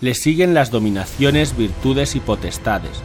Le 0.00 0.14
siguen 0.14 0.54
las 0.54 0.70
dominaciones, 0.70 1.56
virtudes 1.56 2.16
y 2.16 2.20
potestades, 2.20 3.02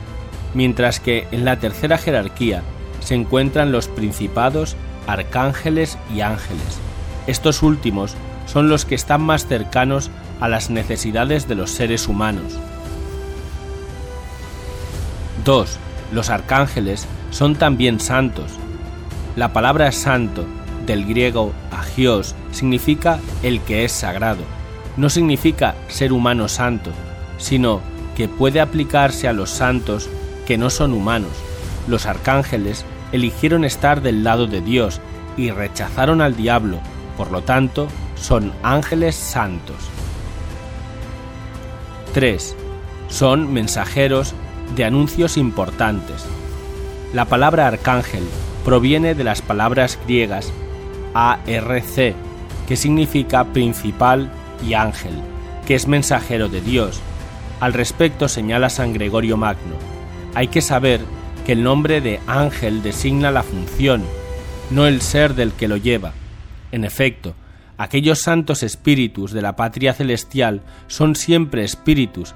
mientras 0.54 1.00
que 1.00 1.28
en 1.32 1.46
la 1.46 1.60
tercera 1.60 1.98
jerarquía 1.98 2.64
se 3.00 3.16
encuentran 3.16 3.72
los 3.72 3.88
principados, 3.88 4.76
arcángeles 5.08 5.98
y 6.14 6.22
ángeles. 6.22 6.80
Estos 7.28 7.64
últimos 7.64 8.16
son 8.46 8.70
los 8.70 8.86
que 8.86 8.96
están 8.96 9.22
más 9.22 9.48
cercanos 9.48 10.12
a 10.40 10.48
las 10.48 10.70
necesidades 10.70 11.48
de 11.48 11.56
los 11.56 11.72
seres 11.72 12.08
humanos. 12.08 12.54
2. 15.44 15.80
Los 16.12 16.30
arcángeles 16.30 17.08
son 17.32 17.56
también 17.56 18.00
santos. 18.00 18.52
La 19.36 19.54
palabra 19.54 19.92
santo, 19.92 20.46
del 20.86 21.06
griego 21.06 21.52
agios, 21.72 22.36
significa 22.52 23.20
el 23.44 23.62
que 23.62 23.86
es 23.86 23.92
sagrado. 23.92 24.44
No 24.98 25.10
significa 25.10 25.76
ser 25.88 26.14
humano 26.14 26.48
santo, 26.48 26.92
sino 27.38 27.82
que 28.16 28.28
puede 28.28 28.62
aplicarse 28.62 29.28
a 29.28 29.34
los 29.34 29.50
santos 29.50 30.10
que 30.46 30.58
no 30.58 30.70
son 30.70 30.94
humanos. 30.94 31.32
Los 31.88 32.06
arcángeles 32.06 32.86
eligieron 33.12 33.66
estar 33.66 34.02
del 34.02 34.24
lado 34.24 34.48
de 34.48 34.62
Dios 34.62 35.02
y 35.38 35.52
rechazaron 35.52 36.22
al 36.22 36.36
diablo, 36.36 36.80
por 37.18 37.32
lo 37.32 37.42
tanto, 37.42 37.88
son 38.16 38.54
ángeles 38.64 39.16
santos. 39.16 39.76
3. 42.14 42.56
Son 43.10 43.52
mensajeros 43.52 44.34
de 44.76 44.86
anuncios 44.86 45.38
importantes. 45.38 46.26
La 47.14 47.26
palabra 47.26 47.68
arcángel 47.68 48.24
proviene 48.64 49.16
de 49.16 49.24
las 49.24 49.42
palabras 49.42 50.00
griegas 50.06 50.52
ARC, 51.14 52.16
que 52.68 52.76
significa 52.76 53.46
principal, 53.46 54.30
y 54.66 54.74
ángel, 54.74 55.14
que 55.66 55.76
es 55.76 55.88
mensajero 55.88 56.50
de 56.50 56.62
Dios. 56.62 57.00
Al 57.60 57.74
respecto 57.74 58.28
señala 58.28 58.70
San 58.70 58.94
Gregorio 58.94 59.38
Magno, 59.38 59.76
hay 60.34 60.48
que 60.48 60.62
saber 60.62 61.02
que 61.46 61.54
el 61.54 61.64
nombre 61.64 62.02
de 62.02 62.20
ángel 62.28 62.82
designa 62.82 63.32
la 63.32 63.44
función, 63.44 64.04
no 64.72 64.88
el 64.88 65.02
ser 65.02 65.36
del 65.36 65.54
que 65.54 65.68
lo 65.68 65.78
lleva. 65.78 66.14
En 66.72 66.84
efecto, 66.84 67.36
aquellos 67.78 68.20
santos 68.20 68.64
espíritus 68.64 69.32
de 69.32 69.42
la 69.42 69.56
patria 69.56 69.94
celestial 69.94 70.62
son 70.88 71.16
siempre 71.16 71.64
espíritus, 71.64 72.36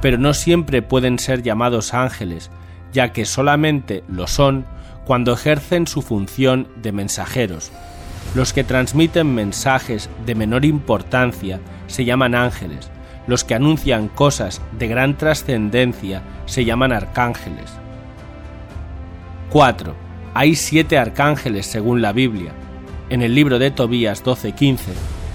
pero 0.00 0.18
no 0.18 0.34
siempre 0.34 0.82
pueden 0.82 1.18
ser 1.18 1.42
llamados 1.42 1.94
ángeles, 1.94 2.50
ya 2.92 3.12
que 3.12 3.24
solamente 3.24 4.02
lo 4.08 4.26
son 4.26 4.64
cuando 5.04 5.32
ejercen 5.32 5.86
su 5.86 6.02
función 6.02 6.68
de 6.76 6.92
mensajeros. 6.92 7.70
Los 8.34 8.52
que 8.52 8.64
transmiten 8.64 9.34
mensajes 9.34 10.08
de 10.24 10.34
menor 10.34 10.64
importancia 10.64 11.60
se 11.88 12.04
llaman 12.04 12.34
ángeles, 12.34 12.90
los 13.26 13.44
que 13.44 13.54
anuncian 13.54 14.08
cosas 14.08 14.60
de 14.78 14.88
gran 14.88 15.16
trascendencia 15.16 16.22
se 16.46 16.64
llaman 16.64 16.92
arcángeles. 16.92 17.70
4. 19.50 19.94
Hay 20.32 20.54
siete 20.54 20.96
arcángeles 20.96 21.66
según 21.66 22.02
la 22.02 22.12
Biblia. 22.12 22.52
En 23.08 23.22
el 23.22 23.34
libro 23.34 23.58
de 23.58 23.72
Tobías 23.72 24.22
12:15, 24.22 24.92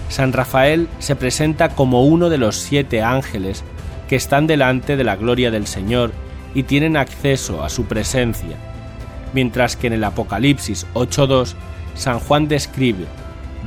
San 0.08 0.32
Rafael 0.32 0.88
se 1.00 1.18
presenta 1.18 1.70
como 1.70 2.06
uno 2.06 2.30
de 2.30 2.38
los 2.38 2.56
siete 2.56 3.02
ángeles 3.02 3.64
que 4.08 4.16
están 4.16 4.48
delante 4.48 4.98
de 4.98 5.04
la 5.04 5.16
gloria 5.16 5.52
del 5.52 5.68
Señor 5.68 6.12
y 6.54 6.64
tienen 6.64 6.98
acceso 6.98 7.64
a 7.64 7.70
su 7.70 7.86
presencia, 7.86 8.58
mientras 9.34 9.76
que 9.76 9.88
en 9.88 9.94
el 9.94 10.04
Apocalipsis 10.04 10.88
8.2 10.94 11.54
San 11.96 12.20
Juan 12.20 12.48
describe, 12.48 13.06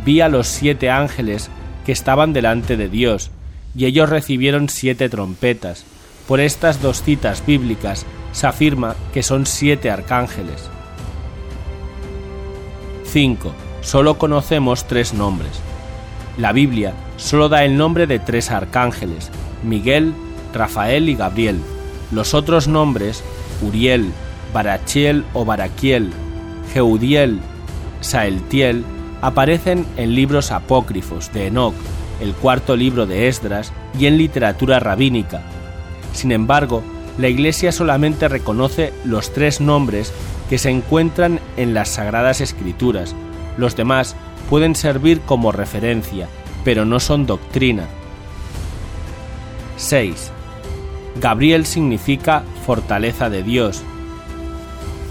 vi 0.05 0.21
a 0.21 0.29
los 0.29 0.47
siete 0.47 0.91
ángeles 0.91 1.51
que 1.85 1.93
estaban 1.93 2.33
delante 2.33 2.77
de 2.77 2.89
Dios, 2.89 3.31
y 3.75 3.87
ellos 3.87 4.09
recibieron 4.09 4.69
siete 4.69 5.09
trompetas. 5.09 5.85
Por 6.27 6.41
estas 6.41 6.83
dos 6.83 7.03
citas 7.03 7.45
bíblicas 7.47 8.05
se 8.33 8.47
afirma 8.47 8.97
que 9.15 9.23
son 9.23 9.47
siete 9.47 9.91
arcángeles. 9.91 10.69
5. 13.05 13.55
Solo 13.81 14.19
conocemos 14.19 14.87
tres 14.87 15.15
nombres. 15.15 15.61
La 16.37 16.53
Biblia 16.53 16.93
solo 17.17 17.49
da 17.49 17.65
el 17.65 17.77
nombre 17.77 18.07
de 18.07 18.19
tres 18.19 18.51
arcángeles, 18.51 19.31
Miguel, 19.65 20.13
Rafael 20.53 21.09
y 21.09 21.15
Gabriel. 21.15 21.61
Los 22.11 22.35
otros 22.35 22.69
nombres, 22.69 23.23
Uriel, 23.63 24.13
Barachiel 24.53 25.25
o 25.35 25.45
Baraquiel, 25.45 26.11
Jeudiel, 26.73 27.41
Saeltiel, 28.01 28.85
aparecen 29.21 29.87
en 29.97 30.15
libros 30.15 30.53
apócrifos 30.53 31.33
de 31.33 31.49
Enoch, 31.49 31.75
el 32.21 32.33
cuarto 32.33 32.77
libro 32.77 33.07
de 33.07 33.29
Esdras 33.29 33.73
y 33.99 34.07
en 34.07 34.19
literatura 34.19 34.81
rabínica. 34.81 35.43
Sin 36.13 36.33
embargo, 36.33 36.83
la 37.19 37.29
Iglesia 37.29 37.73
solamente 37.73 38.29
reconoce 38.29 38.93
los 39.05 39.33
tres 39.33 39.61
nombres 39.61 40.13
que 40.49 40.59
se 40.59 40.71
encuentran 40.71 41.41
en 41.57 41.75
las 41.75 41.89
Sagradas 41.89 42.41
Escrituras. 42.41 43.15
Los 43.57 43.77
demás 43.77 44.17
pueden 44.49 44.75
servir 44.75 45.21
como 45.21 45.53
referencia, 45.53 46.29
pero 46.65 46.85
no 46.85 47.01
son 47.01 47.27
doctrina. 47.27 47.85
6. 49.77 50.33
Gabriel 51.21 51.67
significa 51.67 52.43
fortaleza 52.65 53.29
de 53.31 53.43
Dios. 53.43 53.83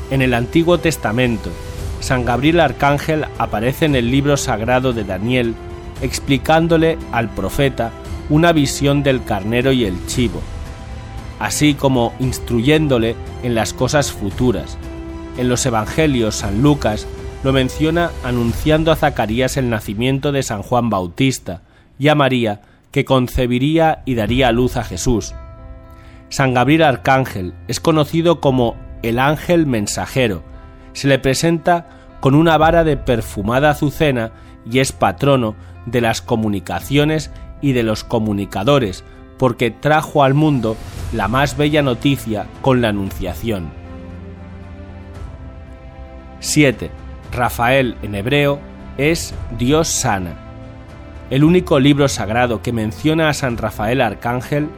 En 0.10 0.22
el 0.22 0.34
Antiguo 0.34 0.78
Testamento, 0.78 1.50
San 2.00 2.24
Gabriel 2.24 2.60
Arcángel 2.60 3.26
aparece 3.38 3.86
en 3.86 3.96
el 3.96 4.12
libro 4.12 4.38
sagrado 4.38 4.94
de 4.94 5.04
Daniel 5.04 5.56
explicándole 6.02 6.98
al 7.12 7.30
profeta 7.30 7.92
una 8.30 8.52
visión 8.52 9.04
del 9.04 9.24
carnero 9.24 9.72
y 9.72 9.86
el 9.86 10.06
chivo, 10.06 10.42
así 11.40 11.74
como 11.74 12.14
instruyéndole 12.20 13.16
en 13.44 13.56
las 13.56 13.74
cosas 13.74 14.12
futuras. 14.12 14.78
En 15.38 15.50
los 15.50 15.66
Evangelios 15.66 16.36
San 16.36 16.62
Lucas 16.62 17.08
lo 17.44 17.54
menciona 17.54 18.12
anunciando 18.24 18.92
a 18.92 18.96
Zacarías 18.96 19.58
el 19.58 19.70
nacimiento 19.70 20.32
de 20.32 20.44
San 20.44 20.62
Juan 20.62 20.90
Bautista 20.90 21.62
y 22.00 22.08
a 22.08 22.16
María 22.16 22.62
que 22.92 23.06
concebiría 23.06 24.04
y 24.06 24.16
daría 24.16 24.48
a 24.48 24.52
luz 24.52 24.78
a 24.78 24.84
Jesús. 24.84 25.34
San 26.30 26.54
Gabriel 26.54 26.84
Arcángel 26.84 27.54
es 27.68 27.80
conocido 27.80 28.42
como 28.42 28.76
el 29.02 29.20
ángel 29.20 29.66
mensajero. 29.66 30.44
Se 30.94 31.08
le 31.08 31.20
presenta 31.20 31.88
con 32.20 32.36
una 32.36 32.58
vara 32.58 32.84
de 32.84 32.98
perfumada 32.98 33.70
azucena 33.70 34.32
y 34.70 34.80
es 34.80 34.92
patrono 34.92 35.56
de 35.86 36.02
las 36.02 36.22
comunicaciones 36.22 37.32
y 37.62 37.72
de 37.72 37.84
los 37.84 38.04
comunicadores, 38.04 39.04
porque 39.38 39.72
trajo 39.72 40.24
al 40.24 40.34
mundo 40.34 40.76
la 41.14 41.28
más 41.28 41.56
bella 41.56 41.82
noticia 41.82 42.48
con 42.62 42.82
la 42.82 42.90
Anunciación. 42.90 43.70
7. 46.40 46.92
Rafael 47.32 47.96
en 48.02 48.16
hebreo 48.16 48.60
es 48.98 49.34
Dios 49.58 49.88
sana. 49.88 50.36
El 51.30 51.44
único 51.44 51.80
libro 51.80 52.08
sagrado 52.08 52.62
que 52.62 52.74
menciona 52.74 53.30
a 53.30 53.34
San 53.34 53.58
Rafael 53.58 54.02
Arcángel 54.02 54.70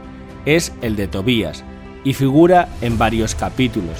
es 0.46 0.72
el 0.82 0.96
de 0.96 1.08
Tobías 1.08 1.64
y 2.04 2.14
figura 2.14 2.68
en 2.80 2.98
varios 2.98 3.34
capítulos. 3.34 3.98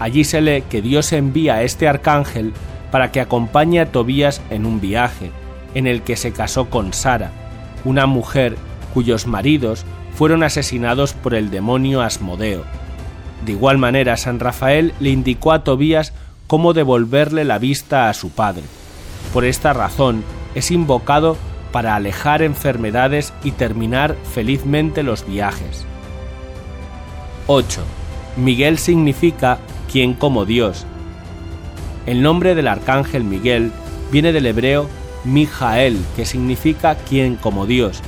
Allí 0.00 0.24
se 0.24 0.40
lee 0.40 0.62
que 0.68 0.82
Dios 0.82 1.12
envía 1.12 1.54
a 1.54 1.62
este 1.62 1.88
arcángel 1.88 2.52
para 2.90 3.10
que 3.12 3.20
acompañe 3.20 3.80
a 3.80 3.90
Tobías 3.90 4.40
en 4.50 4.66
un 4.66 4.80
viaje, 4.80 5.30
en 5.74 5.86
el 5.86 6.02
que 6.02 6.16
se 6.16 6.32
casó 6.32 6.70
con 6.70 6.92
Sara, 6.92 7.30
una 7.84 8.06
mujer 8.06 8.56
cuyos 8.94 9.26
maridos 9.26 9.84
fueron 10.14 10.42
asesinados 10.42 11.12
por 11.12 11.34
el 11.34 11.50
demonio 11.50 12.02
Asmodeo. 12.02 12.64
De 13.44 13.52
igual 13.52 13.78
manera, 13.78 14.16
San 14.16 14.40
Rafael 14.40 14.94
le 15.00 15.10
indicó 15.10 15.52
a 15.52 15.62
Tobías 15.62 16.12
cómo 16.46 16.72
devolverle 16.72 17.44
la 17.44 17.58
vista 17.58 18.08
a 18.08 18.14
su 18.14 18.30
padre. 18.30 18.64
Por 19.32 19.44
esta 19.44 19.72
razón 19.72 20.24
es 20.54 20.70
invocado 20.70 21.36
para 21.78 21.94
alejar 21.94 22.42
enfermedades 22.42 23.32
y 23.44 23.52
terminar 23.52 24.16
felizmente 24.34 25.04
los 25.04 25.24
viajes. 25.24 25.86
8. 27.46 27.82
Miguel 28.36 28.78
significa 28.78 29.60
quien 29.88 30.14
como 30.14 30.44
Dios. 30.44 30.86
El 32.04 32.20
nombre 32.20 32.56
del 32.56 32.66
arcángel 32.66 33.22
Miguel 33.22 33.70
viene 34.10 34.32
del 34.32 34.46
hebreo 34.46 34.88
Mijael, 35.24 36.04
que 36.16 36.26
significa 36.26 36.96
quien 36.96 37.36
como 37.36 37.64
Dios, 37.64 38.00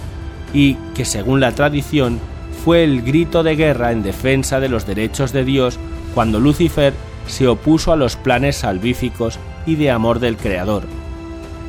y 0.52 0.74
que 0.96 1.04
según 1.04 1.38
la 1.38 1.52
tradición 1.52 2.18
fue 2.64 2.82
el 2.82 3.02
grito 3.02 3.44
de 3.44 3.54
guerra 3.54 3.92
en 3.92 4.02
defensa 4.02 4.58
de 4.58 4.68
los 4.68 4.84
derechos 4.84 5.32
de 5.32 5.44
Dios 5.44 5.78
cuando 6.12 6.40
Lucifer 6.40 6.92
se 7.28 7.46
opuso 7.46 7.92
a 7.92 7.96
los 7.96 8.16
planes 8.16 8.56
salvíficos 8.56 9.38
y 9.64 9.76
de 9.76 9.92
amor 9.92 10.18
del 10.18 10.36
Creador. 10.36 10.82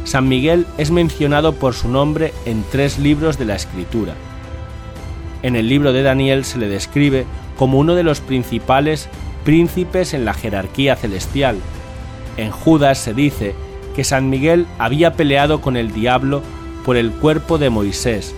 San 0.03 0.27
Miguel 0.27 0.65
es 0.77 0.91
mencionado 0.91 1.53
por 1.53 1.73
su 1.73 1.87
nombre 1.87 2.33
en 2.45 2.63
tres 2.71 2.97
libros 2.97 3.37
de 3.37 3.45
la 3.45 3.55
Escritura. 3.55 4.13
En 5.43 5.55
el 5.55 5.69
libro 5.69 5.93
de 5.93 6.03
Daniel 6.03 6.43
se 6.43 6.57
le 6.57 6.67
describe 6.67 7.25
como 7.57 7.77
uno 7.77 7.95
de 7.95 8.03
los 8.03 8.19
principales 8.19 9.09
príncipes 9.43 10.13
en 10.13 10.25
la 10.25 10.33
jerarquía 10.33 10.95
celestial. 10.95 11.57
En 12.37 12.51
Judas 12.51 12.97
se 12.97 13.13
dice 13.13 13.55
que 13.95 14.03
San 14.03 14.29
Miguel 14.29 14.65
había 14.79 15.13
peleado 15.13 15.61
con 15.61 15.77
el 15.77 15.91
diablo 15.91 16.41
por 16.85 16.97
el 16.97 17.11
cuerpo 17.11 17.57
de 17.57 17.69
Moisés, 17.69 18.33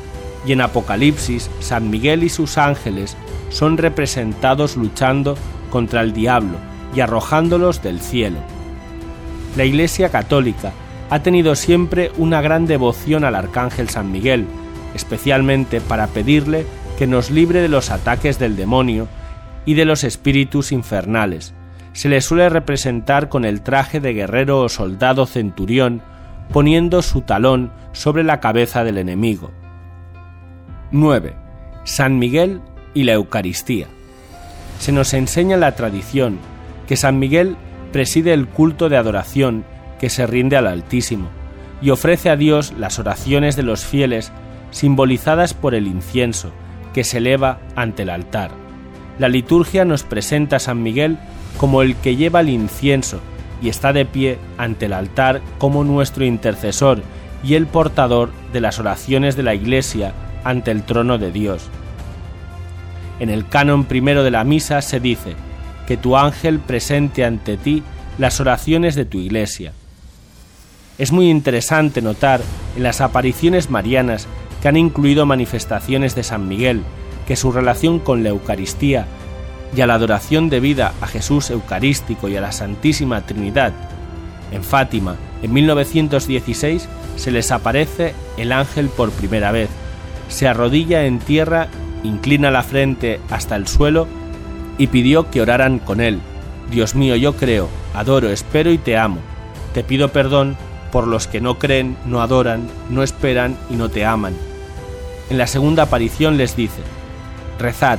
y 0.45 0.51
en 0.51 0.61
Apocalipsis 0.61 1.49
San 1.59 1.89
Miguel 1.89 2.23
y 2.23 2.29
sus 2.29 2.57
ángeles 2.57 3.15
son 3.49 3.77
representados 3.77 4.75
luchando 4.75 5.37
contra 5.69 6.01
el 6.01 6.11
diablo 6.11 6.57
y 6.95 6.99
arrojándolos 6.99 7.81
del 7.81 7.99
cielo. 8.01 8.39
La 9.55 9.63
Iglesia 9.63 10.09
Católica 10.09 10.73
ha 11.13 11.21
tenido 11.21 11.55
siempre 11.55 12.11
una 12.17 12.41
gran 12.41 12.65
devoción 12.65 13.23
al 13.23 13.35
Arcángel 13.35 13.87
San 13.87 14.11
Miguel, 14.11 14.47
especialmente 14.95 15.79
para 15.79 16.07
pedirle 16.07 16.65
que 16.97 17.05
nos 17.05 17.29
libre 17.29 17.61
de 17.61 17.69
los 17.69 17.91
ataques 17.91 18.39
del 18.39 18.55
demonio 18.55 19.07
y 19.63 19.75
de 19.75 19.85
los 19.85 20.03
espíritus 20.03 20.71
infernales, 20.71 21.53
se 21.91 22.09
le 22.09 22.19
suele 22.19 22.49
representar 22.49 23.29
con 23.29 23.45
el 23.45 23.61
traje 23.61 23.99
de 23.99 24.11
guerrero 24.15 24.61
o 24.61 24.69
soldado 24.69 25.27
centurión, 25.27 26.01
poniendo 26.51 27.03
su 27.03 27.21
talón 27.21 27.71
sobre 27.91 28.23
la 28.23 28.39
cabeza 28.39 28.83
del 28.83 28.97
enemigo. 28.97 29.51
9. 30.89 31.35
San 31.83 32.17
Miguel 32.17 32.59
y 32.95 33.03
la 33.03 33.13
Eucaristía. 33.13 33.85
Se 34.79 34.91
nos 34.91 35.13
enseña 35.13 35.57
la 35.57 35.75
tradición 35.75 36.39
que 36.87 36.97
San 36.97 37.19
Miguel 37.19 37.55
preside 37.91 38.33
el 38.33 38.47
culto 38.47 38.89
de 38.89 38.97
adoración 38.97 39.63
que 39.99 40.09
se 40.09 40.27
rinde 40.27 40.57
al 40.57 40.67
Altísimo 40.67 41.29
y 41.81 41.89
ofrece 41.89 42.29
a 42.29 42.35
Dios 42.35 42.73
las 42.77 42.99
oraciones 42.99 43.55
de 43.55 43.63
los 43.63 43.85
fieles 43.85 44.31
simbolizadas 44.71 45.53
por 45.53 45.75
el 45.75 45.87
incienso 45.87 46.51
que 46.93 47.03
se 47.03 47.17
eleva 47.17 47.59
ante 47.75 48.03
el 48.03 48.09
altar. 48.09 48.51
La 49.19 49.29
liturgia 49.29 49.85
nos 49.85 50.03
presenta 50.03 50.57
a 50.57 50.59
San 50.59 50.81
Miguel 50.81 51.17
como 51.57 51.81
el 51.81 51.95
que 51.95 52.15
lleva 52.15 52.41
el 52.41 52.49
incienso 52.49 53.19
y 53.61 53.69
está 53.69 53.93
de 53.93 54.05
pie 54.05 54.37
ante 54.57 54.87
el 54.87 54.93
altar 54.93 55.41
como 55.57 55.83
nuestro 55.83 56.25
intercesor 56.25 57.01
y 57.43 57.55
el 57.55 57.67
portador 57.67 58.31
de 58.51 58.61
las 58.61 58.79
oraciones 58.79 59.35
de 59.35 59.43
la 59.43 59.53
Iglesia 59.53 60.13
ante 60.43 60.71
el 60.71 60.83
trono 60.83 61.17
de 61.17 61.31
Dios. 61.31 61.69
En 63.19 63.29
el 63.29 63.47
canon 63.47 63.85
primero 63.85 64.23
de 64.23 64.31
la 64.31 64.43
misa 64.43 64.81
se 64.81 64.99
dice, 64.99 65.35
que 65.87 65.97
tu 65.97 66.17
ángel 66.17 66.59
presente 66.59 67.25
ante 67.25 67.57
ti 67.57 67.83
las 68.17 68.39
oraciones 68.39 68.95
de 68.95 69.05
tu 69.05 69.19
Iglesia. 69.19 69.73
Es 70.97 71.11
muy 71.11 71.29
interesante 71.29 72.01
notar 72.01 72.41
en 72.77 72.83
las 72.83 73.01
apariciones 73.01 73.69
marianas 73.71 74.27
que 74.61 74.67
han 74.67 74.77
incluido 74.77 75.25
manifestaciones 75.25 76.13
de 76.15 76.23
San 76.23 76.47
Miguel, 76.47 76.83
que 77.27 77.35
su 77.35 77.51
relación 77.51 77.99
con 77.99 78.23
la 78.23 78.29
Eucaristía 78.29 79.07
y 79.75 79.81
a 79.81 79.87
la 79.87 79.95
adoración 79.95 80.49
debida 80.49 80.93
a 81.01 81.07
Jesús 81.07 81.49
Eucarístico 81.49 82.29
y 82.29 82.35
a 82.35 82.41
la 82.41 82.51
Santísima 82.51 83.21
Trinidad. 83.21 83.73
En 84.51 84.63
Fátima, 84.63 85.15
en 85.41 85.51
1916, 85.51 86.87
se 87.15 87.31
les 87.31 87.51
aparece 87.51 88.13
el 88.37 88.51
ángel 88.51 88.87
por 88.89 89.09
primera 89.11 89.51
vez. 89.51 89.69
Se 90.29 90.47
arrodilla 90.47 91.05
en 91.05 91.17
tierra, 91.17 91.69
inclina 92.03 92.51
la 92.51 92.61
frente 92.61 93.19
hasta 93.31 93.55
el 93.55 93.67
suelo 93.67 94.07
y 94.77 94.87
pidió 94.87 95.31
que 95.31 95.41
oraran 95.41 95.79
con 95.79 96.01
él. 96.01 96.19
Dios 96.69 96.93
mío, 96.93 97.15
yo 97.15 97.35
creo, 97.35 97.67
adoro, 97.95 98.29
espero 98.29 98.71
y 98.71 98.77
te 98.77 98.95
amo. 98.95 99.17
Te 99.73 99.83
pido 99.83 100.09
perdón 100.09 100.55
por 100.93 101.07
los 101.07 101.27
que 101.27 101.41
no 101.41 101.57
creen, 101.57 101.97
no 102.05 102.21
adoran, 102.21 102.67
no 102.91 103.01
esperan 103.01 103.57
y 103.67 103.73
no 103.77 103.89
te 103.89 104.05
aman. 104.05 104.35
En 105.31 105.39
la 105.39 105.47
segunda 105.47 105.83
aparición 105.83 106.37
les 106.37 106.55
dice, 106.55 106.81
Rezad, 107.57 107.97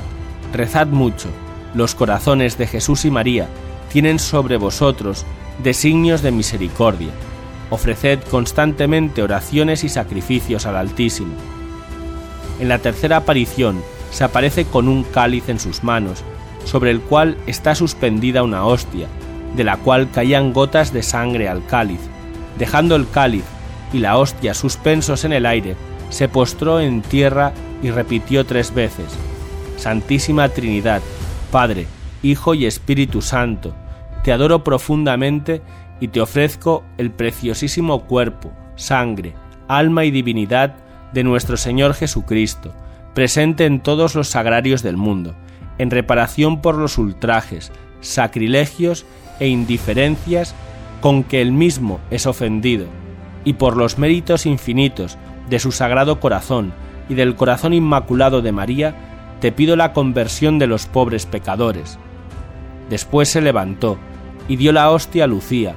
rezad 0.52 0.86
mucho, 0.86 1.28
los 1.74 1.96
corazones 1.96 2.56
de 2.56 2.68
Jesús 2.68 3.04
y 3.04 3.10
María 3.10 3.48
tienen 3.92 4.20
sobre 4.20 4.58
vosotros 4.58 5.26
designios 5.60 6.22
de 6.22 6.30
misericordia. 6.30 7.10
Ofreced 7.68 8.20
constantemente 8.30 9.22
oraciones 9.22 9.82
y 9.82 9.88
sacrificios 9.88 10.64
al 10.64 10.76
Altísimo. 10.76 11.34
En 12.60 12.68
la 12.68 12.78
tercera 12.78 13.16
aparición 13.16 13.82
se 14.12 14.22
aparece 14.22 14.66
con 14.66 14.86
un 14.86 15.02
cáliz 15.02 15.48
en 15.48 15.58
sus 15.58 15.82
manos, 15.82 16.22
sobre 16.64 16.92
el 16.92 17.00
cual 17.00 17.38
está 17.48 17.74
suspendida 17.74 18.44
una 18.44 18.64
hostia, 18.64 19.08
de 19.56 19.64
la 19.64 19.78
cual 19.78 20.12
caían 20.12 20.52
gotas 20.52 20.92
de 20.92 21.02
sangre 21.02 21.48
al 21.48 21.66
cáliz. 21.66 22.13
Dejando 22.58 22.96
el 22.96 23.08
cáliz 23.08 23.44
y 23.92 23.98
la 23.98 24.16
hostia 24.16 24.54
suspensos 24.54 25.24
en 25.24 25.32
el 25.32 25.46
aire, 25.46 25.76
se 26.10 26.28
postró 26.28 26.80
en 26.80 27.02
tierra 27.02 27.52
y 27.82 27.90
repitió 27.90 28.46
tres 28.46 28.72
veces, 28.72 29.06
Santísima 29.76 30.48
Trinidad, 30.48 31.02
Padre, 31.50 31.86
Hijo 32.22 32.54
y 32.54 32.66
Espíritu 32.66 33.20
Santo, 33.20 33.74
te 34.22 34.32
adoro 34.32 34.64
profundamente 34.64 35.60
y 36.00 36.08
te 36.08 36.20
ofrezco 36.20 36.84
el 36.96 37.10
preciosísimo 37.10 38.04
cuerpo, 38.06 38.52
sangre, 38.76 39.34
alma 39.68 40.04
y 40.04 40.10
divinidad 40.10 40.76
de 41.12 41.24
nuestro 41.24 41.56
Señor 41.56 41.94
Jesucristo, 41.94 42.74
presente 43.14 43.66
en 43.66 43.80
todos 43.80 44.14
los 44.14 44.28
sagrarios 44.28 44.82
del 44.82 44.96
mundo, 44.96 45.34
en 45.78 45.90
reparación 45.90 46.62
por 46.62 46.76
los 46.76 46.98
ultrajes, 46.98 47.72
sacrilegios 48.00 49.06
e 49.40 49.48
indiferencias 49.48 50.54
con 51.04 51.22
que 51.22 51.42
él 51.42 51.52
mismo 51.52 52.00
es 52.10 52.24
ofendido, 52.26 52.86
y 53.44 53.52
por 53.52 53.76
los 53.76 53.98
méritos 53.98 54.46
infinitos 54.46 55.18
de 55.50 55.58
su 55.58 55.70
sagrado 55.70 56.18
corazón 56.18 56.72
y 57.10 57.14
del 57.14 57.36
corazón 57.36 57.74
inmaculado 57.74 58.40
de 58.40 58.52
María, 58.52 58.94
te 59.38 59.52
pido 59.52 59.76
la 59.76 59.92
conversión 59.92 60.58
de 60.58 60.66
los 60.66 60.86
pobres 60.86 61.26
pecadores. 61.26 61.98
Después 62.88 63.28
se 63.28 63.42
levantó 63.42 63.98
y 64.48 64.56
dio 64.56 64.72
la 64.72 64.90
hostia 64.90 65.24
a 65.24 65.26
Lucía 65.26 65.74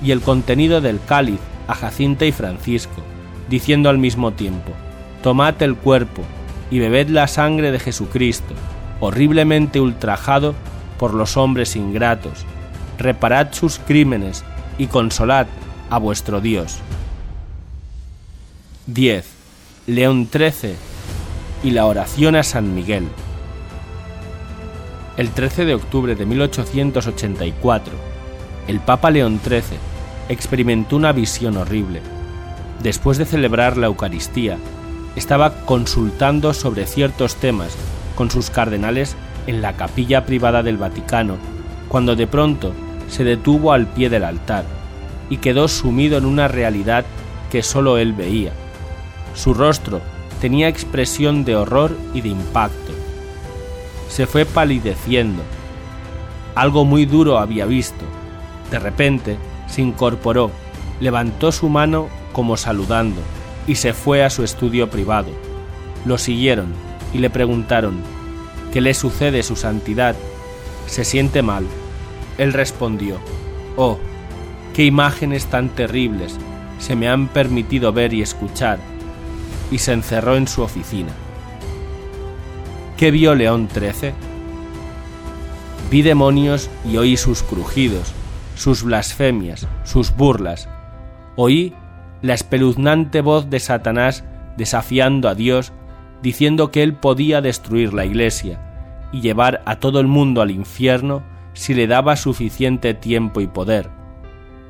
y 0.00 0.12
el 0.12 0.20
contenido 0.20 0.80
del 0.80 1.00
cáliz 1.04 1.40
a 1.66 1.74
Jacinta 1.74 2.24
y 2.24 2.30
Francisco, 2.30 3.02
diciendo 3.50 3.90
al 3.90 3.98
mismo 3.98 4.30
tiempo, 4.34 4.70
Tomad 5.24 5.60
el 5.60 5.74
cuerpo 5.74 6.22
y 6.70 6.78
bebed 6.78 7.08
la 7.08 7.26
sangre 7.26 7.72
de 7.72 7.80
Jesucristo, 7.80 8.54
horriblemente 9.00 9.80
ultrajado 9.80 10.54
por 11.00 11.14
los 11.14 11.36
hombres 11.36 11.74
ingratos, 11.74 12.46
reparad 12.96 13.48
sus 13.50 13.80
crímenes 13.80 14.44
y 14.78 14.86
consolad 14.86 15.46
a 15.90 15.98
vuestro 15.98 16.40
Dios. 16.40 16.78
10. 18.86 19.26
León 19.86 20.28
XIII 20.32 20.74
y 21.62 21.72
la 21.72 21.86
oración 21.86 22.36
a 22.36 22.42
San 22.42 22.74
Miguel. 22.74 23.08
El 25.16 25.30
13 25.30 25.64
de 25.64 25.74
octubre 25.74 26.14
de 26.14 26.24
1884, 26.24 27.92
el 28.68 28.80
Papa 28.80 29.10
León 29.10 29.40
XIII 29.44 29.78
experimentó 30.28 30.96
una 30.96 31.12
visión 31.12 31.56
horrible. 31.56 32.00
Después 32.82 33.18
de 33.18 33.24
celebrar 33.24 33.76
la 33.76 33.88
Eucaristía, 33.88 34.58
estaba 35.16 35.64
consultando 35.64 36.54
sobre 36.54 36.86
ciertos 36.86 37.34
temas 37.34 37.76
con 38.14 38.30
sus 38.30 38.50
cardenales 38.50 39.16
en 39.48 39.62
la 39.62 39.72
capilla 39.72 40.24
privada 40.24 40.62
del 40.62 40.76
Vaticano, 40.76 41.36
cuando 41.88 42.14
de 42.14 42.26
pronto 42.26 42.72
se 43.08 43.24
detuvo 43.24 43.72
al 43.72 43.86
pie 43.86 44.10
del 44.10 44.24
altar 44.24 44.64
y 45.30 45.38
quedó 45.38 45.68
sumido 45.68 46.18
en 46.18 46.24
una 46.24 46.48
realidad 46.48 47.04
que 47.50 47.62
sólo 47.62 47.98
él 47.98 48.12
veía. 48.12 48.52
Su 49.34 49.54
rostro 49.54 50.00
tenía 50.40 50.68
expresión 50.68 51.44
de 51.44 51.56
horror 51.56 51.96
y 52.14 52.20
de 52.20 52.28
impacto. 52.28 52.92
Se 54.08 54.26
fue 54.26 54.44
palideciendo. 54.44 55.42
Algo 56.54 56.84
muy 56.84 57.06
duro 57.06 57.38
había 57.38 57.66
visto. 57.66 58.04
De 58.70 58.78
repente 58.78 59.36
se 59.66 59.82
incorporó, 59.82 60.50
levantó 61.00 61.52
su 61.52 61.68
mano 61.68 62.08
como 62.32 62.56
saludando 62.56 63.20
y 63.66 63.76
se 63.76 63.92
fue 63.92 64.24
a 64.24 64.30
su 64.30 64.44
estudio 64.44 64.90
privado. 64.90 65.28
Lo 66.04 66.18
siguieron 66.18 66.72
y 67.12 67.18
le 67.18 67.30
preguntaron, 67.30 68.00
¿qué 68.72 68.80
le 68.80 68.94
sucede, 68.94 69.42
Su 69.42 69.56
Santidad? 69.56 70.16
¿Se 70.86 71.04
siente 71.04 71.42
mal? 71.42 71.66
Él 72.38 72.52
respondió, 72.52 73.18
Oh, 73.76 73.98
qué 74.74 74.84
imágenes 74.84 75.46
tan 75.46 75.68
terribles 75.68 76.38
se 76.78 76.96
me 76.96 77.08
han 77.08 77.28
permitido 77.28 77.92
ver 77.92 78.14
y 78.14 78.22
escuchar 78.22 78.78
y 79.70 79.78
se 79.78 79.92
encerró 79.92 80.36
en 80.36 80.48
su 80.48 80.62
oficina. 80.62 81.10
¿Qué 82.96 83.10
vio 83.10 83.34
León 83.34 83.68
XIII? 83.72 84.12
Vi 85.90 86.02
demonios 86.02 86.70
y 86.88 86.96
oí 86.96 87.16
sus 87.16 87.42
crujidos, 87.42 88.12
sus 88.54 88.82
blasfemias, 88.82 89.66
sus 89.84 90.14
burlas. 90.14 90.68
Oí 91.36 91.74
la 92.22 92.34
espeluznante 92.34 93.20
voz 93.20 93.48
de 93.50 93.60
Satanás 93.60 94.24
desafiando 94.56 95.28
a 95.28 95.34
Dios, 95.34 95.72
diciendo 96.22 96.70
que 96.70 96.82
él 96.82 96.94
podía 96.94 97.40
destruir 97.40 97.94
la 97.94 98.04
iglesia 98.04 98.60
y 99.12 99.20
llevar 99.20 99.62
a 99.64 99.76
todo 99.76 100.00
el 100.00 100.08
mundo 100.08 100.42
al 100.42 100.50
infierno 100.50 101.22
si 101.58 101.74
le 101.74 101.88
daba 101.88 102.14
suficiente 102.14 102.94
tiempo 102.94 103.40
y 103.40 103.48
poder. 103.48 103.90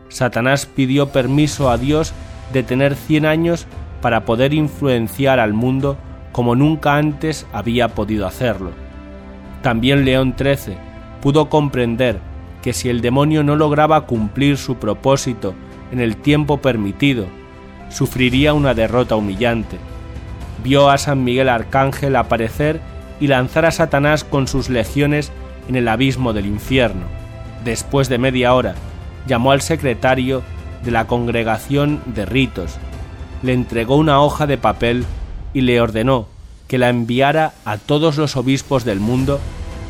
Satanás 0.09 0.65
pidió 0.65 1.11
permiso 1.11 1.71
a 1.71 1.77
Dios 1.77 2.15
de 2.55 2.63
tener 2.63 2.97
cien 2.97 3.27
años 3.27 3.67
para 4.01 4.25
poder 4.25 4.55
influenciar 4.55 5.39
al 5.39 5.53
mundo 5.53 5.99
como 6.33 6.57
nunca 6.57 6.97
antes 6.97 7.47
había 7.53 7.89
podido 7.89 8.27
hacerlo. 8.27 8.71
También 9.61 10.07
León 10.07 10.35
XIII 10.39 10.79
pudo 11.21 11.51
comprender 11.51 12.21
que 12.63 12.73
si 12.73 12.89
el 12.89 13.03
demonio 13.03 13.45
no 13.45 13.55
lograba 13.55 14.07
cumplir 14.07 14.57
su 14.57 14.77
propósito 14.77 15.53
en 15.93 16.01
el 16.01 16.17
tiempo 16.17 16.57
permitido, 16.57 17.27
sufriría 17.91 18.55
una 18.55 18.73
derrota 18.73 19.15
humillante. 19.15 19.77
Vio 20.65 20.89
a 20.89 20.97
San 20.97 21.23
Miguel 21.23 21.51
Arcángel 21.51 22.17
aparecer 22.17 22.81
y 23.21 23.27
lanzar 23.27 23.67
a 23.67 23.73
Satanás 23.73 24.25
con 24.25 24.49
sus 24.49 24.71
legiones 24.71 25.33
en 25.69 25.77
el 25.77 25.89
abismo 25.89 26.33
del 26.33 26.47
infierno. 26.47 27.07
Después 27.65 28.09
de 28.09 28.19
media 28.19 28.55
hora, 28.55 28.75
llamó 29.27 29.53
al 29.53 29.61
secretario 29.61 30.43
de 30.85 30.91
la 30.91 31.07
congregación 31.07 32.01
de 32.07 32.25
ritos 32.25 32.79
le 33.43 33.53
entregó 33.53 33.97
una 33.97 34.21
hoja 34.21 34.47
de 34.47 34.59
papel 34.59 35.05
y 35.55 35.63
le 35.63 35.81
ordenó 35.81 36.27
que 36.67 36.79
la 36.79 36.89
enviara 36.89 37.55
a 37.65 37.79
todos 37.79 38.17
los 38.19 38.37
obispos 38.37 38.85
del 38.85 39.01
mundo, 39.01 39.41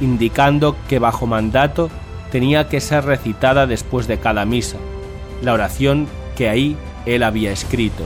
indicando 0.01 0.77
que 0.89 0.99
bajo 0.99 1.27
mandato 1.27 1.91
tenía 2.31 2.69
que 2.69 2.81
ser 2.81 3.05
recitada 3.05 3.67
después 3.67 4.07
de 4.07 4.19
cada 4.19 4.45
misa, 4.45 4.77
la 5.43 5.55
oración 5.55 6.07
que 6.37 6.49
ahí 6.49 6.77
él 7.07 7.23
había 7.23 7.51
escrito. 7.51 8.05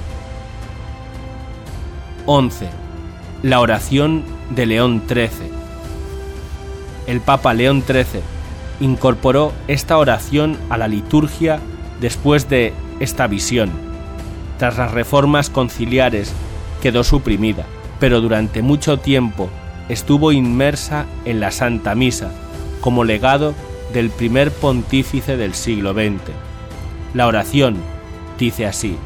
11. 2.24 2.68
La 3.42 3.61
oración 3.61 4.22
de 4.50 4.66
León 4.66 5.02
XIII. 5.06 5.62
El 7.06 7.20
Papa 7.20 7.54
León 7.54 7.82
XIII 7.86 8.22
incorporó 8.80 9.52
esta 9.68 9.98
oración 9.98 10.56
a 10.70 10.78
la 10.78 10.88
liturgia 10.88 11.60
después 12.00 12.48
de 12.48 12.72
esta 13.00 13.26
visión 13.26 13.92
tras 14.62 14.78
las 14.78 14.92
reformas 14.92 15.50
conciliares 15.50 16.32
quedó 16.80 17.02
suprimida, 17.02 17.66
pero 17.98 18.20
durante 18.20 18.62
mucho 18.62 18.96
tiempo 19.00 19.50
estuvo 19.88 20.30
inmersa 20.30 21.06
en 21.24 21.40
la 21.40 21.50
Santa 21.50 21.96
Misa 21.96 22.30
como 22.80 23.02
legado 23.02 23.54
del 23.92 24.10
primer 24.10 24.52
pontífice 24.52 25.36
del 25.36 25.54
siglo 25.54 25.94
XX. 25.94 26.30
La 27.12 27.26
oración 27.26 27.74
dice 28.38 28.64
así, 28.64 28.96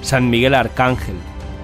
San 0.00 0.30
Miguel 0.30 0.54
Arcángel, 0.54 1.16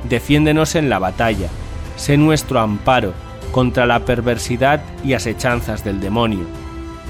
defiéndenos 0.08 0.74
en 0.74 0.90
la 0.90 0.98
batalla, 0.98 1.50
sé 1.94 2.16
nuestro 2.16 2.58
amparo 2.58 3.14
contra 3.58 3.86
la 3.86 4.04
perversidad 4.04 4.80
y 5.02 5.14
asechanzas 5.14 5.82
del 5.82 5.98
demonio. 5.98 6.46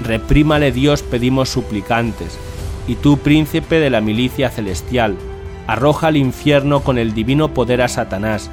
Reprímale 0.03 0.71
Dios 0.71 1.03
pedimos 1.03 1.47
suplicantes, 1.49 2.39
y 2.87 2.95
tú 2.95 3.19
príncipe 3.19 3.79
de 3.79 3.91
la 3.91 4.01
milicia 4.01 4.49
celestial, 4.49 5.15
arroja 5.67 6.07
al 6.07 6.17
infierno 6.17 6.79
con 6.79 6.97
el 6.97 7.13
divino 7.13 7.53
poder 7.53 7.83
a 7.83 7.87
Satanás 7.87 8.49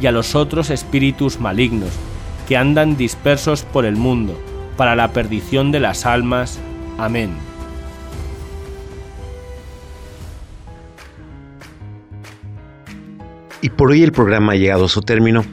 y 0.00 0.06
a 0.06 0.12
los 0.12 0.36
otros 0.36 0.70
espíritus 0.70 1.40
malignos 1.40 1.90
que 2.46 2.56
andan 2.56 2.96
dispersos 2.96 3.64
por 3.64 3.86
el 3.86 3.96
mundo 3.96 4.40
para 4.76 4.94
la 4.94 5.12
perdición 5.12 5.72
de 5.72 5.80
las 5.80 6.06
almas. 6.06 6.60
Amén. 6.96 7.32
Y 13.62 13.70
por 13.70 13.90
hoy 13.90 14.04
el 14.04 14.12
programa 14.12 14.52
ha 14.52 14.54
llegado 14.54 14.84
a 14.84 14.88
su 14.88 15.00
término. 15.00 15.44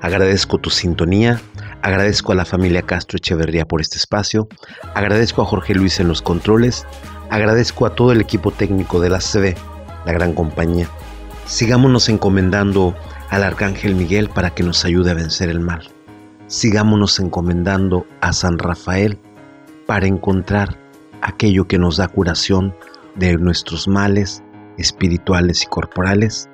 Agradezco 0.00 0.58
tu 0.58 0.70
sintonía, 0.70 1.40
agradezco 1.82 2.32
a 2.32 2.36
la 2.36 2.44
familia 2.44 2.82
Castro 2.82 3.16
Echeverría 3.16 3.66
por 3.66 3.80
este 3.80 3.98
espacio, 3.98 4.48
agradezco 4.94 5.42
a 5.42 5.44
Jorge 5.44 5.74
Luis 5.74 5.98
en 5.98 6.08
los 6.08 6.22
controles, 6.22 6.86
agradezco 7.30 7.84
a 7.86 7.94
todo 7.94 8.12
el 8.12 8.20
equipo 8.20 8.50
técnico 8.50 9.00
de 9.00 9.10
la 9.10 9.18
CB 9.18 9.56
la 10.06 10.12
gran 10.12 10.32
compañía. 10.32 10.88
Sigámonos 11.46 12.08
encomendando 12.08 12.94
al 13.30 13.42
Arcángel 13.42 13.94
Miguel 13.94 14.28
para 14.28 14.50
que 14.50 14.62
nos 14.62 14.84
ayude 14.84 15.10
a 15.10 15.14
vencer 15.14 15.48
el 15.48 15.60
mal. 15.60 15.90
sigámonos 16.46 17.20
encomendando 17.20 18.06
a 18.22 18.32
San 18.32 18.58
Rafael 18.58 19.18
para 19.86 20.06
encontrar 20.06 20.78
aquello 21.20 21.68
que 21.68 21.76
nos 21.76 21.98
da 21.98 22.08
curación 22.08 22.74
de 23.16 23.36
nuestros 23.36 23.86
males 23.86 24.42
espirituales 24.78 25.62
y 25.62 25.66
corporales 25.66 26.48